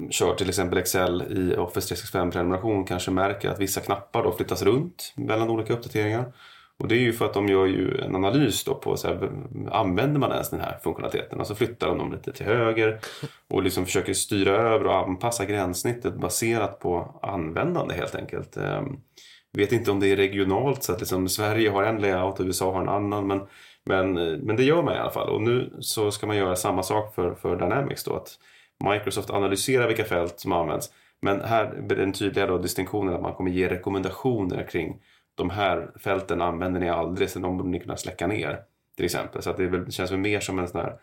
kör 0.10 0.36
till 0.36 0.50
exempel 0.50 0.78
Excel 0.78 1.22
i 1.22 1.58
Office 1.58 1.96
365-prenumeration 1.96 2.86
kanske 2.86 3.12
märker 3.12 3.50
att 3.50 3.60
vissa 3.60 3.82
knappar 3.82 4.24
då 4.24 4.32
flyttas 4.32 4.62
runt 4.62 5.13
mellan 5.15 5.50
olika 5.50 5.74
uppdateringar. 5.74 6.34
Och 6.80 6.88
det 6.88 6.96
är 6.96 7.00
ju 7.00 7.13
för 7.13 7.26
att 7.26 7.34
de 7.34 7.48
gör 7.48 7.65
ju 7.65 8.02
en 8.02 8.15
analys 8.15 8.63
då 8.63 8.76
på 8.76 8.98
så 8.98 9.08
här, 9.08 9.30
använder 9.72 10.20
man 10.20 10.32
ens 10.32 10.50
den 10.50 10.60
här 10.60 10.78
funktionaliteten? 10.84 11.39
Och 11.39 11.48
så 11.48 11.56
flyttar 11.56 11.88
de 11.88 11.98
dem 11.98 12.12
lite 12.12 12.32
till 12.32 12.46
höger 12.46 13.00
och 13.50 13.63
liksom 13.63 13.86
försöker 13.86 14.13
styra 14.13 14.52
över 14.52 14.86
och 14.86 14.98
anpassa 14.98 15.46
gränssnittet 15.46 16.15
baserat 16.15 16.80
på 16.80 17.20
användande 17.22 17.96
helt 17.96 18.15
enkelt. 18.15 18.58
Ehm, 18.58 18.98
vet 19.54 19.72
inte 19.72 19.92
om 19.92 20.00
det 20.00 20.08
är 20.08 20.15
regionalt 20.15 20.84
så 20.84 20.94
att 20.94 21.00
liksom 21.00 21.30
Sverige 21.30 21.70
har 21.70 21.84
en 21.84 22.02
layout 22.02 22.39
och 22.39 22.46
USA 22.46 22.74
har 22.74 22.82
en 22.82 22.89
annan. 22.89 23.28
Men, 23.28 23.42
men, 23.86 24.13
men 24.39 24.56
det 24.56 24.63
gör 24.63 24.84
man 24.84 24.96
i 24.96 25.00
alla 25.00 25.12
fall. 25.12 25.30
Och 25.30 25.42
nu 25.42 25.74
så 25.80 26.12
ska 26.12 26.28
man 26.28 26.38
göra 26.38 26.56
samma 26.56 26.84
sak 26.84 27.15
för, 27.15 27.36
för 27.36 27.56
Dynamics 27.56 28.04
då. 28.04 28.15
Att 28.15 28.39
Microsoft 28.84 29.30
analyserar 29.30 29.88
vilka 29.88 30.04
fält 30.04 30.39
som 30.39 30.52
används. 30.52 30.89
Men 31.22 31.42
här 31.42 31.82
blir 31.82 31.98
den 31.98 32.13
tydliga 32.13 32.48
då 32.48 32.58
distinktionen 32.58 33.13
att 33.13 33.22
man 33.22 33.34
kommer 33.34 33.52
ge 33.52 33.70
rekommendationer 33.70 34.68
kring 34.72 35.02
de 35.39 35.49
här 35.49 35.91
fälten 35.99 36.41
använder 36.41 36.80
ni 36.80 36.89
aldrig 36.89 37.30
så 37.30 37.39
de 37.39 37.58
borde 37.58 37.69
ni 37.69 37.80
kunna 37.80 37.97
släcka 37.97 38.28
ner. 38.28 38.63
Till 38.95 39.06
exempel. 39.06 39.41
Så 39.41 39.49
att 39.49 39.58
det, 39.58 39.67
väl, 39.67 39.86
det 39.86 39.91
känns 39.91 40.12
väl 40.12 40.19
mer 40.19 40.39
som 40.39 40.60
en 40.60 40.67
sån 40.67 40.82
här 40.82 40.99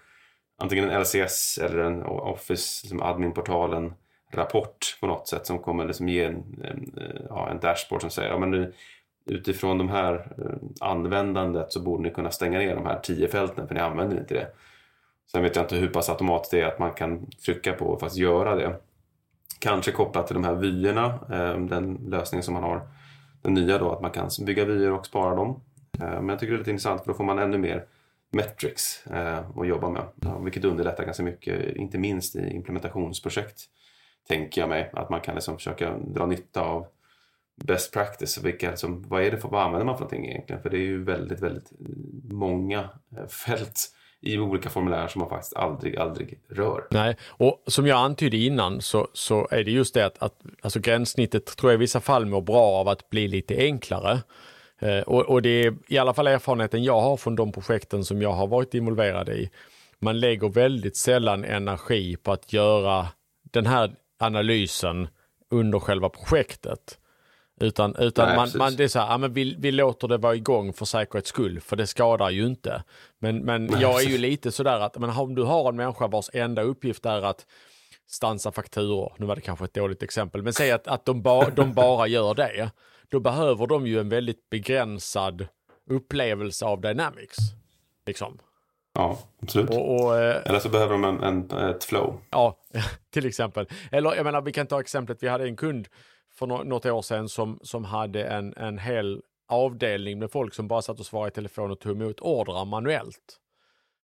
antingen 0.59 0.91
en 0.91 1.01
LCS 1.01 1.59
eller 1.59 1.79
en 1.79 2.03
Office 2.03 2.81
liksom 2.85 3.03
adminportalen 3.03 3.95
rapport 4.33 4.99
på 5.01 5.07
något 5.07 5.29
sätt 5.29 5.47
som 5.47 5.59
kommer 5.59 5.87
liksom 5.87 6.09
ge 6.09 6.25
en, 6.25 6.35
en, 6.65 6.95
eh, 6.97 7.21
ja, 7.29 7.49
en 7.51 7.61
dashboard 7.61 8.01
som 8.01 8.11
säger 8.11 8.31
ja, 8.31 8.39
men 8.39 8.51
nu, 8.51 8.73
utifrån 9.27 9.79
de 9.79 9.89
här 9.89 10.33
eh, 10.39 10.89
användandet 10.89 11.73
så 11.73 11.81
borde 11.81 12.03
ni 12.03 12.11
kunna 12.11 12.31
stänga 12.31 12.59
ner 12.59 12.75
de 12.75 12.87
här 12.87 13.01
tio 13.01 13.29
fälten 13.29 13.69
för 13.69 13.75
ni 13.75 13.81
använder 13.81 14.19
inte 14.19 14.35
det. 14.35 14.49
Sen 15.33 15.43
vet 15.43 15.57
jag 15.57 15.65
inte 15.65 15.77
hur 15.77 15.89
pass 15.89 16.11
automatiskt 16.11 16.51
det 16.51 16.61
är 16.61 16.67
att 16.67 16.79
man 16.79 16.93
kan 16.93 17.31
trycka 17.31 17.73
på 17.73 17.85
och 17.85 18.01
faktiskt 18.01 18.21
göra 18.21 18.55
det. 18.55 18.77
Kanske 19.61 19.93
kopplat 19.93 20.27
till 20.27 20.35
de 20.35 20.45
här 20.45 20.55
vyerna, 20.55 21.07
eh, 21.07 21.61
den 21.61 22.01
lösning 22.09 22.43
som 22.43 22.55
man 22.55 22.63
har, 22.63 22.89
det 23.47 23.53
nya 23.53 23.79
då, 23.79 23.93
att 23.93 24.03
man 24.03 24.11
kan 24.11 24.31
bygga 24.47 24.65
vyer 24.65 24.93
och 24.93 25.07
spara 25.07 25.35
dem. 25.35 25.61
Eh, 26.01 26.07
men 26.07 26.29
jag 26.29 26.39
tycker 26.39 26.53
det 26.53 26.57
är 26.57 26.59
lite 26.59 26.71
intressant 26.71 27.01
för 27.01 27.09
då 27.09 27.15
får 27.15 27.25
man 27.25 27.39
ännu 27.39 27.59
mer 27.59 27.85
metrics 28.31 29.07
eh, 29.07 29.39
att 29.57 29.69
jobba 29.69 29.91
med, 29.91 30.03
vilket 30.45 30.65
underlättar 30.65 31.05
ganska 31.05 31.23
mycket, 31.23 31.77
inte 31.77 31.99
minst 31.99 32.37
i 32.37 32.51
implementationsprojekt 32.51 33.61
tänker 34.29 34.61
jag 34.61 34.69
mig. 34.69 34.91
Att 34.93 35.11
man 35.11 35.21
kan 35.21 35.35
liksom 35.35 35.57
försöka 35.57 35.99
dra 35.99 36.27
nytta 36.27 36.61
av 36.61 36.87
best 37.65 37.93
practice. 37.93 38.39
Vilka, 38.45 38.71
liksom, 38.71 39.05
vad, 39.09 39.23
är 39.23 39.31
det 39.31 39.39
för, 39.39 39.49
vad 39.49 39.63
använder 39.63 39.87
man 39.87 39.97
för 39.97 40.05
någonting 40.05 40.29
egentligen? 40.29 40.63
För 40.63 40.71
det 40.71 40.77
är 40.77 40.87
ju 40.87 41.05
väldigt, 41.05 41.41
väldigt 41.41 41.73
många 42.31 42.91
eh, 43.17 43.27
fält 43.27 43.93
i 44.23 44.39
olika 44.39 44.71
formulär 44.71 45.09
som 45.09 45.21
man 45.21 45.29
faktiskt 45.29 45.57
aldrig, 45.57 45.97
aldrig 45.97 46.39
rör. 46.49 46.87
Nej, 46.91 47.17
och 47.29 47.63
som 47.67 47.87
jag 47.87 47.99
antydde 47.99 48.37
innan 48.37 48.81
så, 48.81 49.09
så 49.13 49.49
är 49.51 49.65
det 49.65 49.71
just 49.71 49.95
det 49.95 50.07
att, 50.07 50.23
att 50.23 50.35
alltså 50.63 50.81
gränssnittet 50.81 51.57
tror 51.57 51.73
jag 51.73 51.79
i 51.79 51.81
vissa 51.81 52.01
fall 52.01 52.27
mår 52.27 52.41
bra 52.41 52.63
av 52.63 52.89
att 52.89 53.11
bli 53.11 53.29
lite 53.29 53.57
enklare. 53.57 54.23
Eh, 54.81 55.01
och, 55.01 55.23
och, 55.23 55.43
det 55.43 55.49
är 55.49 55.77
i 55.89 55.99
alla 55.99 56.15
fall 56.15 56.27
erfarenheten 56.27 56.85
jag 56.85 57.01
har 57.01 57.17
från 57.17 57.37
de 57.37 57.53
projekten 57.53 58.05
som 58.05 58.23
jag 58.23 58.33
har 58.33 58.47
varit 58.47 58.75
involverad 58.75 59.29
i. 59.29 59.51
Man 59.99 60.21
lägger 60.21 60.49
väldigt 60.49 60.97
sällan 60.97 61.45
energi 61.45 62.17
på 62.17 62.33
att 62.33 62.53
göra 62.53 63.09
den 63.43 63.67
här 63.67 63.95
analysen 64.19 65.09
under 65.51 65.79
själva 65.79 66.09
projektet. 66.09 66.99
Utan, 67.61 67.97
utan 67.97 68.29
Nej, 68.29 68.37
man, 68.37 68.49
man, 68.55 68.77
det 68.77 68.85
är 68.85 68.89
så 68.89 68.99
här, 68.99 69.07
ja, 69.07 69.19
men 69.19 69.33
vi, 69.33 69.57
vi 69.59 69.73
låter 69.73 70.09
det 70.09 70.17
vara 70.17 70.35
igång 70.35 70.73
för 70.73 70.85
säkerhets 70.85 71.29
skull, 71.29 71.61
för 71.61 71.77
det 71.77 71.87
skadar 71.87 72.31
ju 72.31 72.47
inte. 72.47 72.83
Men, 73.19 73.39
men 73.39 73.67
Nej, 73.67 73.83
jag 73.83 74.03
är 74.03 74.09
ju 74.09 74.19
lite 74.19 74.53
sådär 74.53 74.81
att 74.81 74.99
men 74.99 75.11
om 75.11 75.35
du 75.35 75.43
har 75.43 75.69
en 75.69 75.77
människa 75.77 76.07
vars 76.07 76.31
enda 76.33 76.63
uppgift 76.63 77.07
är 77.07 77.23
att 77.23 77.47
stansa 78.07 78.53
fakturor, 78.53 79.13
nu 79.19 79.27
var 79.27 79.35
det 79.35 79.41
kanske 79.41 79.65
ett 79.65 79.75
dåligt 79.75 80.03
exempel, 80.03 80.43
men 80.43 80.53
säg 80.53 80.73
att, 80.73 80.87
att 80.87 81.05
de, 81.05 81.23
ba, 81.23 81.51
de 81.57 81.73
bara 81.73 82.07
gör 82.07 82.35
det, 82.35 82.71
då 83.09 83.21
behöver 83.21 83.67
de 83.67 83.87
ju 83.87 84.01
en 84.01 84.09
väldigt 84.09 84.51
begränsad 84.51 85.49
upplevelse 85.91 86.65
av 86.65 86.81
Dynamics. 86.81 87.37
Liksom. 88.07 88.39
Ja, 88.95 89.19
absolut. 89.43 89.71
Och, 89.71 89.95
och, 89.95 90.19
eh, 90.19 90.43
Eller 90.45 90.59
så 90.59 90.69
behöver 90.69 90.93
de 90.93 91.05
en, 91.05 91.23
en, 91.23 91.51
ett 91.51 91.85
flow. 91.85 92.21
Ja, 92.31 92.59
till 93.11 93.27
exempel. 93.27 93.69
Eller 93.93 94.15
jag 94.15 94.25
menar, 94.25 94.43
vi 94.43 94.53
kan 94.53 94.67
ta 94.67 94.81
exemplet, 94.81 95.23
vi 95.23 95.29
hade 95.29 95.45
en 95.45 95.57
kund 95.57 95.89
för 96.39 96.47
något 96.47 96.87
år 96.87 97.03
sedan 97.03 97.29
som, 97.29 97.59
som 97.63 97.85
hade 97.85 98.25
en, 98.25 98.55
en 98.57 98.79
hel 98.79 99.23
avdelning 99.49 100.19
med 100.19 100.31
folk 100.31 100.55
som 100.55 100.69
bara 100.69 100.83
satt 100.83 101.01
och 101.01 101.07
svarade 101.07 101.29
i 101.29 101.33
telefon 101.33 101.71
och 101.71 101.81
tog 101.81 102.03
emot 102.03 102.21
ordrar 102.21 102.65
manuellt. 102.65 103.41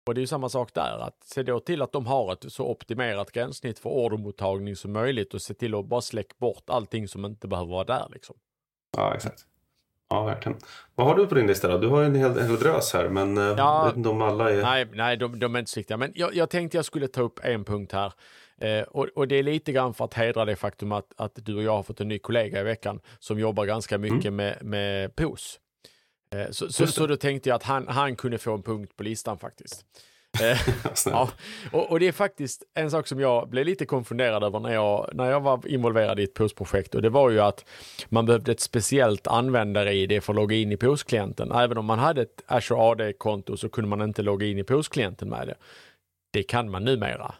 Och 0.06 0.14
det 0.14 0.18
är 0.18 0.20
ju 0.20 0.26
samma 0.26 0.48
sak 0.48 0.74
där, 0.74 0.98
att 0.98 1.24
se 1.24 1.42
då 1.42 1.60
till 1.60 1.82
att 1.82 1.92
de 1.92 2.06
har 2.06 2.32
ett 2.32 2.52
så 2.52 2.66
optimerat 2.66 3.32
gränssnitt 3.32 3.78
för 3.78 3.90
ordermottagning 3.90 4.76
som 4.76 4.92
möjligt 4.92 5.34
och 5.34 5.42
se 5.42 5.54
till 5.54 5.74
att 5.74 5.86
bara 5.86 6.00
släcka 6.00 6.34
bort 6.38 6.70
allting 6.70 7.08
som 7.08 7.24
inte 7.24 7.48
behöver 7.48 7.70
vara 7.70 7.84
där. 7.84 8.06
Liksom. 8.10 8.36
Ja, 8.96 9.14
exakt. 9.14 9.46
Ja, 10.08 10.24
verkligen. 10.24 10.58
Vad 10.94 11.06
har 11.06 11.14
du 11.14 11.26
på 11.26 11.34
din 11.34 11.46
lista 11.46 11.68
då? 11.68 11.78
Du 11.78 11.88
har 11.88 12.02
en 12.02 12.14
hel, 12.14 12.38
en 12.38 12.46
hel 12.46 12.56
drös 12.56 12.92
här, 12.92 13.08
men 13.08 13.38
eh, 13.38 13.44
ja, 13.44 13.54
jag 13.56 13.84
vet 13.86 13.96
inte 13.96 14.08
om 14.08 14.22
alla 14.22 14.50
är... 14.50 14.62
Nej, 14.62 14.88
nej 14.92 15.16
de, 15.16 15.38
de 15.38 15.54
är 15.54 15.58
inte 15.58 15.70
så 15.70 15.80
viktiga. 15.80 15.96
Men 15.96 16.12
jag, 16.14 16.34
jag 16.34 16.50
tänkte 16.50 16.78
jag 16.78 16.84
skulle 16.84 17.08
ta 17.08 17.20
upp 17.20 17.40
en 17.42 17.64
punkt 17.64 17.92
här. 17.92 18.12
Eh, 18.60 18.82
och, 18.82 19.08
och, 19.14 19.28
det 19.28 19.36
är 19.36 19.42
lite 19.42 19.72
grann 19.72 19.94
för 19.94 20.04
att 20.04 20.14
hedra 20.14 20.44
det 20.44 20.56
faktum 20.56 20.92
att, 20.92 21.12
att 21.16 21.32
du 21.34 21.54
och 21.54 21.62
jag 21.62 21.72
har 21.72 21.82
fått 21.82 22.00
en 22.00 22.08
ny 22.08 22.18
kollega 22.18 22.60
i 22.60 22.64
veckan 22.64 23.00
som 23.18 23.38
jobbar 23.38 23.66
ganska 23.66 23.98
mycket 23.98 24.24
mm. 24.24 24.36
med, 24.36 24.58
med 24.62 25.16
POS. 25.16 25.60
Eh, 26.34 26.50
så, 26.50 26.72
så, 26.72 26.86
så, 26.86 27.06
då 27.06 27.16
tänkte 27.16 27.48
jag 27.48 27.56
att 27.56 27.62
han, 27.62 27.88
han 27.88 28.16
kunde 28.16 28.38
få 28.38 28.54
en 28.54 28.62
punkt 28.62 28.96
på 28.96 29.02
listan 29.02 29.38
faktiskt. 29.38 29.84
Eh, 30.42 30.58
ja, 31.06 31.30
och, 31.72 31.90
och, 31.90 32.00
det 32.00 32.08
är 32.08 32.12
faktiskt 32.12 32.62
en 32.74 32.90
sak 32.90 33.06
som 33.06 33.20
jag 33.20 33.48
blev 33.48 33.66
lite 33.66 33.86
konfunderad 33.86 34.44
över 34.44 34.60
när 34.60 34.74
jag, 34.74 35.10
när 35.12 35.30
jag 35.30 35.40
var 35.40 35.68
involverad 35.68 36.20
i 36.20 36.22
ett 36.22 36.34
POS-projekt 36.34 36.94
och 36.94 37.02
det 37.02 37.08
var 37.08 37.30
ju 37.30 37.40
att 37.40 37.64
man 38.08 38.26
behövde 38.26 38.52
ett 38.52 38.60
speciellt 38.60 39.26
användare-id 39.26 40.22
för 40.22 40.32
att 40.32 40.36
logga 40.36 40.56
in 40.56 40.72
i 40.72 40.76
POS-klienten. 40.76 41.52
Även 41.52 41.78
om 41.78 41.84
man 41.84 41.98
hade 41.98 42.22
ett 42.22 42.42
Azure 42.46 42.80
AD-konto 42.80 43.56
så 43.56 43.68
kunde 43.68 43.88
man 43.88 44.02
inte 44.02 44.22
logga 44.22 44.46
in 44.46 44.58
i 44.58 44.64
POS-klienten 44.64 45.28
med 45.28 45.48
det. 45.48 45.54
Det 46.32 46.42
kan 46.42 46.70
man 46.70 46.84
numera. 46.84 47.34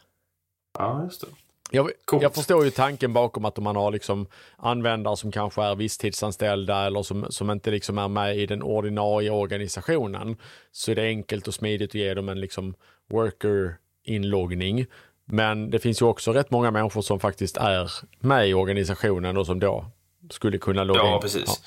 Ja, 0.78 1.04
just 1.04 1.20
det. 1.20 1.26
Jag, 1.70 1.90
jag, 2.20 2.34
förstår 2.34 2.64
ju 2.64 2.70
tanken 2.70 3.12
bakom 3.12 3.44
att 3.44 3.58
om 3.58 3.64
man 3.64 3.76
har 3.76 3.90
liksom 3.90 4.26
användare 4.56 5.16
som 5.16 5.32
kanske 5.32 5.62
är 5.62 5.74
visstidsanställda 5.74 6.86
eller 6.86 7.02
som, 7.02 7.26
som 7.30 7.50
inte 7.50 7.70
liksom 7.70 7.98
är 7.98 8.08
med 8.08 8.36
i 8.36 8.46
den 8.46 8.62
ordinarie 8.62 9.30
organisationen 9.30 10.36
så 10.72 10.90
är 10.90 10.94
det 10.94 11.02
enkelt 11.02 11.48
och 11.48 11.54
smidigt 11.54 11.90
att 11.90 11.94
ge 11.94 12.14
dem 12.14 12.28
en 12.28 12.40
liksom 12.40 12.74
worker-inloggning. 13.10 14.86
Men 15.24 15.70
det 15.70 15.78
finns 15.78 16.02
ju 16.02 16.06
också 16.06 16.32
rätt 16.32 16.50
många 16.50 16.70
människor 16.70 17.02
som 17.02 17.20
faktiskt 17.20 17.56
är 17.56 17.92
med 18.18 18.48
i 18.48 18.54
organisationen 18.54 19.36
och 19.36 19.46
som 19.46 19.60
då 19.60 19.86
skulle 20.30 20.58
kunna 20.58 20.84
logga 20.84 21.00
in. 21.00 21.06
Ja, 21.06 21.20
precis. 21.20 21.62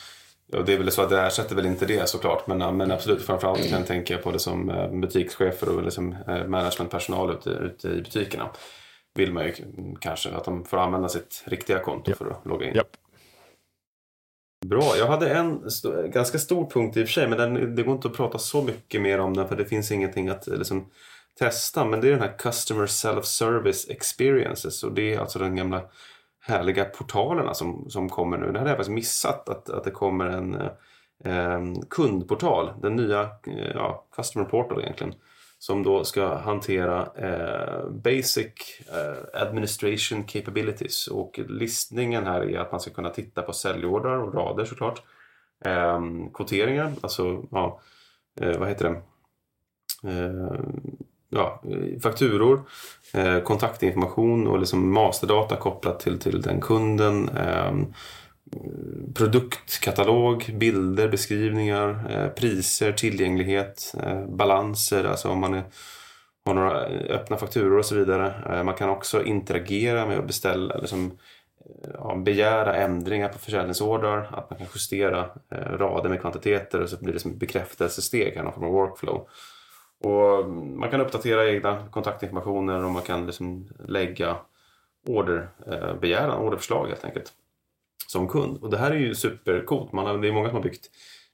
Ja. 0.52 0.62
Det 0.62 0.74
är 0.74 0.78
väl 0.78 0.91
så 0.91 1.02
att 1.02 1.10
det 1.10 1.22
ersätter 1.22 1.56
väl 1.56 1.65
inte 1.65 1.86
det 1.86 2.10
såklart, 2.10 2.48
men, 2.48 2.78
men 2.78 2.91
absolut 2.91 3.22
framförallt 3.22 3.69
kan 3.69 3.80
jag 3.80 3.88
tänka 3.88 4.17
på 4.17 4.32
det 4.32 4.39
som 4.39 4.69
eh, 4.69 4.91
butikschefer 4.91 5.78
och 5.78 5.84
liksom 5.84 6.15
eh, 6.28 6.48
managementpersonal 6.48 7.32
ute, 7.32 7.50
ute 7.50 7.88
i 7.88 8.02
butikerna 8.02 8.50
vill 9.19 9.34
man 9.34 9.45
ju 9.45 9.53
kanske 9.99 10.29
att 10.29 10.45
de 10.45 10.65
får 10.65 10.77
använda 10.77 11.10
sitt 11.10 11.43
riktiga 11.45 11.79
konto 11.79 12.12
yep. 12.12 12.17
för 12.17 12.29
att 12.29 12.45
logga 12.45 12.67
in. 12.67 12.75
Yep. 12.75 12.88
Bra, 14.65 14.93
jag 14.97 15.08
hade 15.08 15.29
en 15.29 15.67
st 15.67 15.89
ganska 16.08 16.39
stor 16.39 16.69
punkt 16.69 16.97
i 16.97 17.03
och 17.03 17.08
för 17.08 17.13
sig 17.13 17.27
men 17.27 17.38
den, 17.38 17.75
det 17.75 17.84
går 17.84 17.95
inte 17.95 18.08
att 18.08 18.15
prata 18.15 18.38
så 18.38 18.62
mycket 18.62 19.01
mer 19.01 19.19
om 19.19 19.34
den 19.34 19.47
för 19.47 19.55
det 19.55 19.65
finns 19.65 19.91
ingenting 19.91 20.29
att 20.29 20.47
liksom, 20.47 20.89
testa. 21.39 21.86
Men 21.86 22.01
det 22.01 22.08
är 22.08 22.12
den 22.12 22.21
här 22.21 22.38
Customer 22.38 22.86
Self-Service 22.86 23.91
Experiences 23.91 24.84
och 24.84 24.91
det 24.91 25.13
är 25.13 25.19
alltså 25.19 25.39
den 25.39 25.55
gamla 25.55 25.82
härliga 26.41 26.86
portalerna 26.86 27.53
som, 27.53 27.89
som 27.89 28.10
kommer 28.10 28.38
nu. 28.38 28.51
Det 28.51 28.60
hade 28.60 28.71
jag 28.71 28.77
faktiskt 28.77 28.95
missat 28.95 29.49
att, 29.49 29.69
att 29.69 29.84
det 29.84 29.91
kommer 29.91 30.25
en 30.25 30.53
eh, 31.23 31.82
kundportal, 31.89 32.73
den 32.82 32.95
nya 32.95 33.21
eh, 33.21 33.71
ja, 33.73 34.05
Customer 34.15 34.45
Portal 34.45 34.82
egentligen 34.82 35.13
som 35.60 35.84
då 35.84 36.04
ska 36.04 36.36
hantera 36.36 37.08
eh, 37.15 37.89
basic 37.89 38.82
eh, 38.93 39.41
administration 39.41 40.24
capabilities 40.24 41.08
och 41.08 41.39
listningen 41.48 42.26
här 42.28 42.41
är 42.41 42.60
att 42.60 42.72
man 42.72 42.82
ska 42.82 42.91
kunna 42.91 43.10
titta 43.10 43.41
på 43.41 43.54
säljordrar 43.54 44.17
och 44.17 44.34
rader 44.34 44.65
såklart. 44.65 45.02
Eh, 45.65 46.00
kvoteringar, 46.34 46.93
alltså 47.02 47.43
ja, 47.52 47.82
eh, 48.41 48.60
vad 48.60 48.67
heter 48.69 48.89
det? 48.89 49.02
Eh, 50.12 50.60
ja, 51.30 51.63
fakturor, 52.04 52.62
eh, 53.13 53.39
kontaktinformation 53.39 54.48
och 54.48 54.60
liksom 54.60 54.93
masterdata 54.93 55.56
kopplat 55.56 56.00
till, 56.00 56.19
till 56.19 56.41
den 56.41 56.62
kunden. 56.62 57.30
Ehm, 57.30 57.93
Eh, 58.55 59.13
produktkatalog, 59.15 60.51
bilder, 60.53 61.07
beskrivningar, 61.07 62.12
eh, 62.12 62.29
priser, 62.29 62.91
tillgänglighet, 62.91 63.93
eh, 64.03 64.25
balanser, 64.25 65.03
alltså 65.03 65.29
om 65.29 65.39
man 65.39 65.53
är, 65.53 65.63
har 66.45 66.53
några 66.53 66.79
öppna 66.85 67.38
fakturor 67.38 67.77
och 67.77 67.85
så 67.85 67.95
vidare. 67.95 68.63
Man 68.63 68.75
kan 68.75 68.89
också 68.89 69.23
interagera 69.23 70.05
med 70.05 70.19
att 70.19 70.27
beställa, 70.27 70.77
liksom, 70.77 71.17
ja, 71.93 72.15
begära 72.15 72.75
ändringar 72.75 73.29
på 73.29 73.39
försäljningsordrar, 73.39 74.29
att 74.31 74.49
man 74.49 74.59
kan 74.59 74.67
justera 74.75 75.29
rader 75.51 76.09
med 76.09 76.21
kvantiteter 76.21 76.81
och 76.81 76.89
så 76.89 76.97
blir 77.03 77.13
det 77.13 77.19
som 77.19 77.31
ett 77.31 77.38
bekräftelsesteg, 77.38 78.43
någon 78.43 78.53
form 78.53 78.63
av 78.63 78.71
workflow. 78.71 79.27
Och 80.03 80.39
mm, 80.39 80.79
man 80.79 80.89
kan 80.89 81.01
uppdatera 81.01 81.49
egna 81.49 81.88
kontaktinformationer 81.91 82.83
och 82.83 82.91
man 82.91 83.01
kan 83.01 83.25
liksom 83.25 83.67
lägga 83.88 84.38
orderbegäran, 85.07 86.39
orderförslag 86.39 86.88
helt 86.88 87.05
enkelt 87.05 87.33
som 88.12 88.28
kund. 88.28 88.58
Och 88.63 88.69
det 88.69 88.78
här 88.78 88.91
är 88.91 88.95
ju 88.95 89.15
supercoolt. 89.15 89.91
Man 89.91 90.06
har, 90.06 90.17
det 90.17 90.28
är 90.28 90.32
många 90.32 90.48
som 90.48 90.56
har 90.56 90.63
byggt 90.63 90.89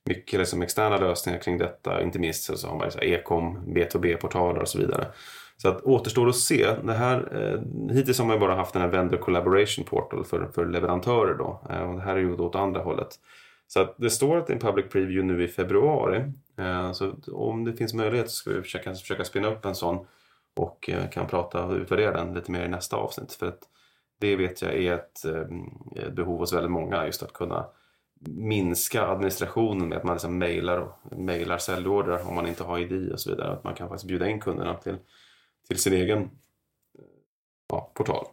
mycket 0.06 0.40
liksom 0.40 0.62
externa 0.62 0.98
lösningar 0.98 1.40
kring 1.40 1.58
detta. 1.58 2.02
Inte 2.02 2.20
minst 2.20 2.58
så 2.58 2.68
har 2.68 2.78
man 2.78 2.90
e-com, 3.02 3.58
B2B-portaler 3.68 4.62
och 4.62 4.68
så 4.68 4.78
vidare. 4.78 5.08
Så 5.58 5.70
att 5.70 5.82
återstår 5.82 6.30
att 6.30 6.36
se. 6.36 6.68
Det 6.84 6.94
här, 6.94 7.18
eh, 7.32 7.96
hittills 7.96 8.20
har 8.20 8.26
man 8.26 8.40
bara 8.40 8.56
haft 8.56 8.74
den 8.74 8.82
här 8.82 8.90
Vendor 8.90 9.18
Collaboration 9.18 9.86
Portal 9.86 10.26
för, 10.26 10.48
för 10.56 10.66
leverantörer. 10.66 11.34
Då. 11.34 11.62
Eh, 11.70 11.90
och 11.90 11.96
det 11.96 12.02
här 12.02 12.16
är 12.16 12.20
ju 12.20 12.36
då 12.36 12.46
åt 12.46 12.56
andra 12.56 12.82
hållet. 12.82 13.10
Så 13.68 13.80
att 13.82 13.96
det 13.98 14.10
står 14.10 14.38
att 14.38 14.48
det 14.48 14.54
är 14.54 14.56
en 14.56 14.62
public 14.62 14.86
preview 14.92 15.34
nu 15.34 15.44
i 15.44 15.48
februari. 15.48 16.24
Eh, 16.58 16.92
så 16.92 17.16
om 17.28 17.64
det 17.64 17.74
finns 17.74 17.94
möjlighet 17.94 18.30
så 18.30 18.36
ska 18.36 18.52
vi 18.52 18.62
försöka, 18.62 18.94
försöka 18.94 19.24
spinna 19.24 19.48
upp 19.48 19.66
en 19.66 19.76
sån 19.76 20.06
och 20.56 20.90
eh, 20.90 21.10
kan 21.10 21.28
prata 21.28 21.66
och 21.66 21.76
utvärdera 21.76 22.12
den 22.12 22.34
lite 22.34 22.52
mer 22.52 22.66
i 22.66 22.68
nästa 22.68 22.96
avsnitt. 22.96 23.34
För 23.34 23.48
att 23.48 23.60
det 24.20 24.36
vet 24.36 24.62
jag 24.62 24.74
är 24.74 24.94
ett, 24.94 25.26
ett 25.96 26.14
behov 26.14 26.40
hos 26.40 26.54
väldigt 26.54 26.72
många, 26.72 27.06
just 27.06 27.24
att 27.24 27.34
kunna 27.34 27.66
minska 28.28 29.08
administrationen 29.08 29.90
med 29.90 29.98
att 29.98 30.04
man 30.04 30.16
liksom 30.16 30.38
mejlar, 30.38 30.78
och, 31.54 31.62
säljorder 31.62 32.28
om 32.28 32.36
man 32.36 32.48
inte 32.48 32.64
har 32.64 32.80
ID 32.80 33.12
och 33.12 33.20
så 33.20 33.30
vidare. 33.30 33.52
Att 33.52 33.64
man 33.64 33.76
kan 33.76 33.90
faktiskt 33.90 34.08
bjuda 34.08 34.30
in 34.30 34.40
kunderna 34.40 34.74
till, 34.74 34.98
till 35.68 35.78
sin 35.78 35.94
egen 35.94 36.22
eh, 36.22 36.30
ja, 37.70 37.92
portal. 37.94 38.26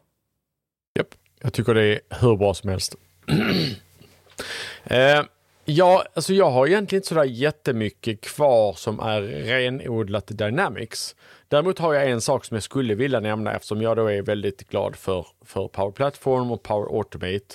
Japp, 0.98 1.14
jag 1.40 1.52
tycker 1.52 1.74
det 1.74 1.82
är 1.82 2.00
hur 2.20 2.36
bra 2.36 2.54
som 2.54 2.70
helst. 2.70 2.94
eh, 4.84 5.24
ja, 5.64 6.04
alltså 6.14 6.32
jag 6.32 6.50
har 6.50 6.66
egentligen 6.66 6.98
inte 6.98 7.08
sådär 7.08 7.24
jättemycket 7.24 8.20
kvar 8.20 8.72
som 8.72 9.00
är 9.00 9.22
renodlat 9.22 10.26
Dynamics. 10.26 11.16
Däremot 11.48 11.78
har 11.78 11.94
jag 11.94 12.10
en 12.10 12.20
sak 12.20 12.44
som 12.44 12.54
jag 12.54 12.64
skulle 12.64 12.94
vilja 12.94 13.20
nämna 13.20 13.54
eftersom 13.54 13.82
jag 13.82 13.96
då 13.96 14.06
är 14.06 14.22
väldigt 14.22 14.68
glad 14.68 14.96
för, 14.96 15.26
för 15.44 15.68
Power 15.68 15.92
Platform 15.92 16.50
och 16.50 16.62
Power 16.62 16.96
Automate. 16.96 17.54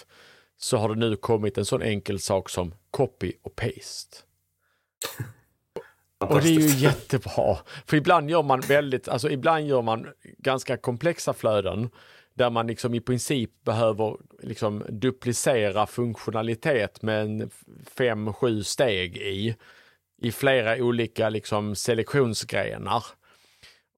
Så 0.58 0.78
har 0.78 0.90
det 0.90 0.96
nu 0.96 1.16
kommit 1.16 1.58
en 1.58 1.66
sån 1.66 1.82
enkel 1.82 2.20
sak 2.20 2.50
som 2.50 2.74
copy 2.92 3.34
och 3.44 3.56
paste. 3.56 4.18
Och 6.20 6.42
det 6.42 6.48
är 6.48 6.60
ju 6.60 6.68
jättebra. 6.68 7.58
För 7.86 7.98
ibland 7.98 8.30
gör 8.30 8.44
man 8.44 8.60
väldigt, 8.60 9.08
alltså 9.08 9.30
ibland 9.30 9.68
gör 9.68 9.82
man 9.82 10.08
ganska 10.38 10.78
komplexa 10.78 11.34
flöden 11.34 11.90
där 12.38 12.50
man 12.50 12.68
liksom 12.68 12.94
i 12.94 13.02
princip 13.02 13.64
behöver 13.64 14.18
liksom 14.44 14.84
duplicera 14.90 15.88
funktionalitet 15.88 17.02
med 17.02 17.52
fem, 17.98 18.34
sju 18.34 18.64
steg 18.64 19.18
i, 19.18 19.56
i 20.22 20.32
flera 20.32 20.84
olika 20.84 21.30
liksom 21.30 21.76
selektionsgrenar. 21.76 23.04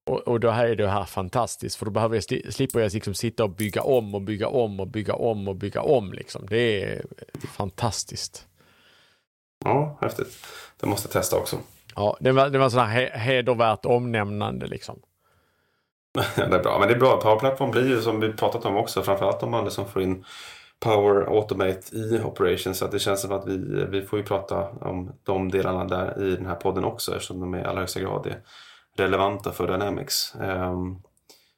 Och, 0.09 0.19
och 0.19 0.39
då 0.39 0.49
här 0.49 0.67
är 0.67 0.75
det 0.75 0.87
här 0.87 1.03
fantastiskt 1.03 1.75
för 1.75 1.85
då 1.85 1.91
behöver 1.91 2.15
jag, 2.15 2.53
slipper 2.53 2.79
jag 2.79 2.93
liksom 2.93 3.13
sitta 3.13 3.43
och 3.43 3.49
bygga 3.49 3.81
om 3.81 4.15
och 4.15 4.21
bygga 4.21 4.47
om 4.47 4.79
och 4.79 4.87
bygga 4.87 5.13
om 5.13 5.47
och 5.47 5.55
bygga 5.55 5.81
om. 5.81 6.13
Liksom. 6.13 6.45
Det 6.49 6.83
är 6.83 7.05
fantastiskt. 7.55 8.47
Ja, 9.65 9.97
häftigt. 10.01 10.45
Det 10.79 10.87
måste 10.87 11.07
jag 11.07 11.11
testa 11.11 11.37
också. 11.37 11.57
Ja, 11.95 12.17
det 12.19 12.31
var, 12.31 12.49
det 12.49 12.57
var 12.57 12.69
sådär 12.69 12.85
he 12.85 13.17
hedervärt 13.17 13.85
omnämnande 13.85 14.67
liksom. 14.67 15.01
det 16.35 16.41
är 16.41 16.63
bra, 16.63 16.79
men 16.79 16.87
det 16.87 16.93
är 16.93 16.99
bra. 16.99 17.21
Power 17.21 17.39
Platform 17.39 17.71
blir 17.71 17.87
ju 17.87 18.01
som 18.01 18.19
vi 18.19 18.33
pratat 18.33 18.65
om 18.65 18.77
också, 18.77 19.01
framförallt 19.01 19.43
om 19.43 19.51
man 19.51 19.63
liksom 19.63 19.85
får 19.85 20.01
in 20.01 20.25
Power 20.79 21.21
Automate 21.21 21.95
i 21.95 22.21
Operations. 22.23 22.77
Så 22.77 22.85
att 22.85 22.91
det 22.91 22.99
känns 22.99 23.21
som 23.21 23.31
att 23.31 23.47
vi, 23.47 23.85
vi 23.89 24.01
får 24.01 24.19
ju 24.19 24.25
prata 24.25 24.69
om 24.69 25.11
de 25.23 25.51
delarna 25.51 25.85
där 25.85 26.23
i 26.23 26.35
den 26.35 26.45
här 26.45 26.55
podden 26.55 26.83
också 26.83 27.11
eftersom 27.11 27.39
de 27.39 27.55
i 27.55 27.63
allra 27.63 27.79
högsta 27.79 27.99
grad 27.99 28.27
är 28.27 28.41
relevanta 28.97 29.51
för 29.51 29.67
Dynamics. 29.67 30.35
Um, 30.39 31.01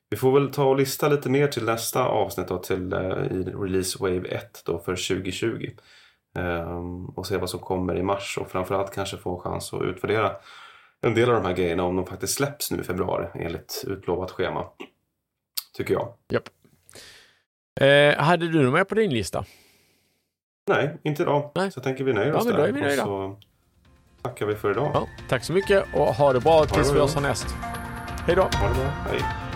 vi 0.09 0.17
får 0.17 0.31
väl 0.39 0.51
ta 0.51 0.63
och 0.63 0.75
lista 0.75 1.07
lite 1.07 1.29
mer 1.29 1.47
till 1.47 1.65
nästa 1.65 2.05
avsnitt 2.05 2.47
då, 2.47 2.57
till 2.57 2.93
uh, 2.93 3.31
i 3.31 3.43
Release 3.43 3.97
Wave 3.99 4.27
1 4.27 4.61
då 4.65 4.79
för 4.79 4.91
2020. 4.91 5.69
Um, 6.35 6.45
ehm, 6.45 7.05
och 7.05 7.27
se 7.27 7.37
vad 7.37 7.49
som 7.49 7.59
kommer 7.59 7.95
i 7.95 8.03
mars 8.03 8.37
och 8.41 8.51
framförallt 8.51 8.93
kanske 8.93 9.17
få 9.17 9.35
en 9.35 9.39
chans 9.39 9.73
att 9.73 9.81
utvärdera 9.81 10.31
en 11.01 11.13
del 11.13 11.29
av 11.29 11.35
de 11.35 11.45
här 11.45 11.55
grejerna 11.55 11.83
om 11.83 11.95
de 11.95 12.05
faktiskt 12.05 12.33
släpps 12.33 12.71
nu 12.71 12.79
i 12.81 12.83
februari 12.83 13.27
enligt 13.33 13.83
utlovat 13.87 14.31
schema. 14.31 14.65
Tycker 15.77 15.93
jag. 15.93 16.13
Japp. 16.29 16.49
Eh, 17.81 18.23
hade 18.23 18.47
du 18.47 18.63
något 18.63 18.73
mer 18.73 18.83
på 18.83 18.95
din 18.95 19.13
lista? 19.13 19.45
Nej, 20.67 20.97
inte 21.03 21.23
idag. 21.23 21.51
Nej. 21.55 21.71
Så 21.71 21.77
jag 21.77 21.83
tänker 21.83 22.03
vi 22.03 22.13
nöjer 22.13 22.33
oss 22.33 22.45
ja, 22.45 22.51
där. 22.51 22.57
Då 22.57 22.63
är 22.63 22.71
vi 22.71 22.81
nöjda. 22.81 23.03
Så 23.03 23.39
tackar 24.21 24.45
vi 24.45 24.55
för 24.55 24.71
idag. 24.71 24.91
Ja, 24.93 25.07
tack 25.29 25.43
så 25.43 25.53
mycket 25.53 25.85
och 25.95 26.05
ha 26.05 26.33
det 26.33 26.39
bra 26.39 26.65
tills 26.65 26.93
vi 26.93 26.99
hörs 26.99 27.15
härnäst. 27.15 27.47
Hej 28.27 28.35
då! 28.35 28.41
Ha 28.41 28.67
det 28.67 28.75
bra. 28.75 28.85
Hej. 29.09 29.50